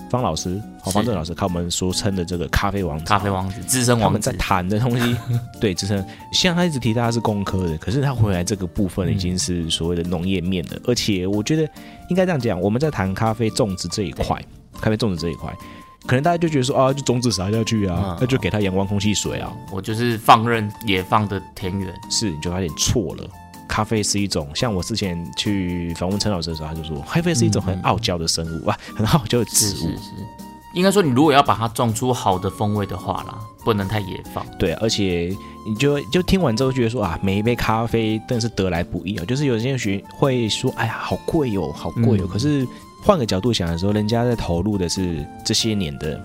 [0.09, 5.15] 方老师，好方正老师，看我们俗称的这个咖啡王子，咖啡王子，资深王子在，谈的东西，
[5.61, 6.03] 对，支撑。
[6.31, 11.69] 像他一直提到他是工科的，可是他回来这个部分已经是所谓的农业面的，而且我觉得
[12.09, 14.43] 应该这样讲，我们在谈咖啡种植这一块，
[14.81, 15.53] 咖啡种植这一块，
[16.05, 23.27] 可能大家就觉得说啊，就种子撒下去啊嗯，那就给它阳光、空气、水啊，我就是放任野放的田园，是你就有点错了。
[23.67, 29.95] 咖啡是一种，像我之前去访问陈老师的时候，他就说，咖啡是一种很傲娇的生物啊， 很傲娇的植物是是。
[29.97, 30.01] 是。
[30.73, 34.45] 应该说，你如果要把它种出好的风味的话啦，不能太野放。
[34.59, 35.33] 对，而且
[35.65, 39.23] 你就就听完之后觉得说啊，每一杯咖啡真的是得来不易啊。
[39.25, 42.23] 就是有些人会说，哎呀，好贵哦，好贵哦。
[42.23, 42.67] 嗯可是
[43.05, 46.19] 换个角度想的时候，人家在投入的是这些年的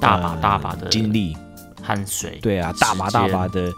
[0.00, 1.36] 大把呃大把的精力，
[1.82, 3.72] 汗水，对啊，大把大把的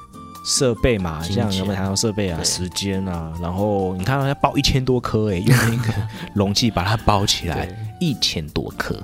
[0.45, 5.95] 设备嘛，像有没有谈到设备啊、时间啊，然后你看到要包一千多颗，哎， 用那个
[6.34, 7.66] 容器把它包起来，
[7.99, 8.95] 一千多颗。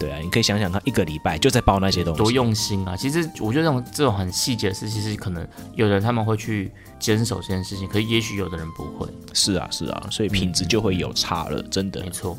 [0.00, 2.96] 对啊，你可以想想看，一个礼拜就在包那些东西，多用心啊！
[2.96, 9.08] 其实我觉得这种这种很细节的事，其实可能有人他们会去坚守这件事情，可是也许有的人不会。
[9.34, 12.08] 是啊，是啊，所以品质就会有差了，真的没。
[12.10, 12.38] 错。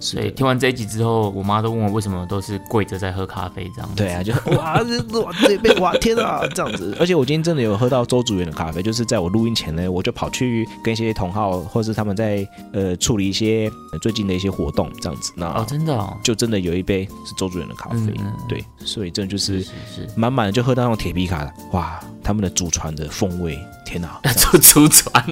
[0.00, 3.96] 所以听完这一集之后，我妈都问我为什么都是跪着在喝咖啡这样子。
[3.96, 19.66] 对啊，就 哇这哇这杯哇天啊这样子，而且我今天真的有喝到周主任的咖啡，就是在我录音前呢，我就跑去跟一些同好或是他们在呃处理一些、呃最近的一些活动这样子，那、哦，真的哦，就真的有一杯是周主任的咖啡，嗯嗯对，所以真的就是
[20.14, 25.24] 满满的就喝到那种铁皮卡，哇，他们的祖传的风味，天哪、 这样就出传。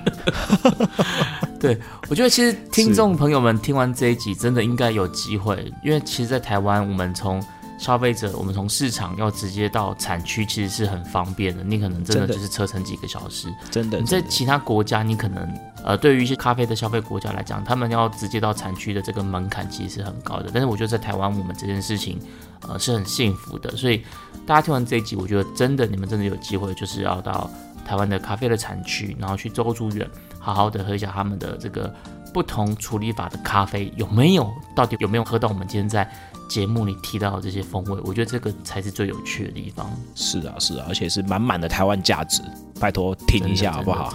[1.59, 1.77] 对，
[2.09, 7.43] 我觉得其实听众朋友们听完这一集，真的应该有机会，因为其实，在台湾，我们从
[7.79, 11.65] 消费者，我们从市场要直接到产区，其实是很方便的。
[11.65, 13.49] 你可能真的就是车程几个小时。
[13.73, 15.53] 真的你在其他国家，你可能
[15.85, 20.51] 呃，对于一些咖啡的消费国家来讲，他们要直接到产区的这个门槛其实是很高的。
[20.55, 22.21] 但是我觉得在台湾，我们这件事情
[22.69, 23.75] 呃是很幸福的。
[23.77, 24.05] 所以
[24.47, 27.51] 大家听完这一集，我觉得真的你们真的有机会，就是要到
[27.85, 31.93] 台湾的咖啡的产区，然后去周助远，好好的喝一下他们的这个
[32.33, 36.07] 不同处理法的咖啡，有没有到底有没有喝到我们今天在
[36.47, 37.99] 节目里提到的这些风味？
[38.05, 39.91] 我觉得这个才是最有趣的地方。
[40.15, 42.43] 是啊是啊，而且是满满的台湾价值，
[42.79, 44.13] 拜托听一下好不好？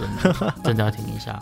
[0.62, 1.40] 真的要听一下，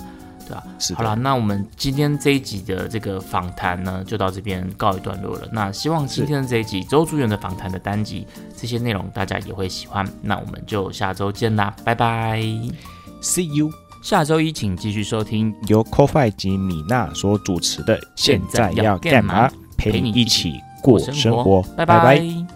[0.48, 5.48] 对吧、是好了，那我们今天这一集的这个访谈呢，就到这边告一段落了。
[5.52, 8.26] 那希望今天的这一集周主任的访谈的单集，
[8.56, 10.08] 这些内容大家也会喜欢。
[10.22, 12.40] 那我们就下周见啦，拜拜。
[13.20, 13.70] ，See you。
[14.00, 21.60] 下周一请继续收听由 CoFi 及米娜所主持的《现在要干嘛》，陪你一起过生活。
[21.76, 22.47] 拜拜拜拜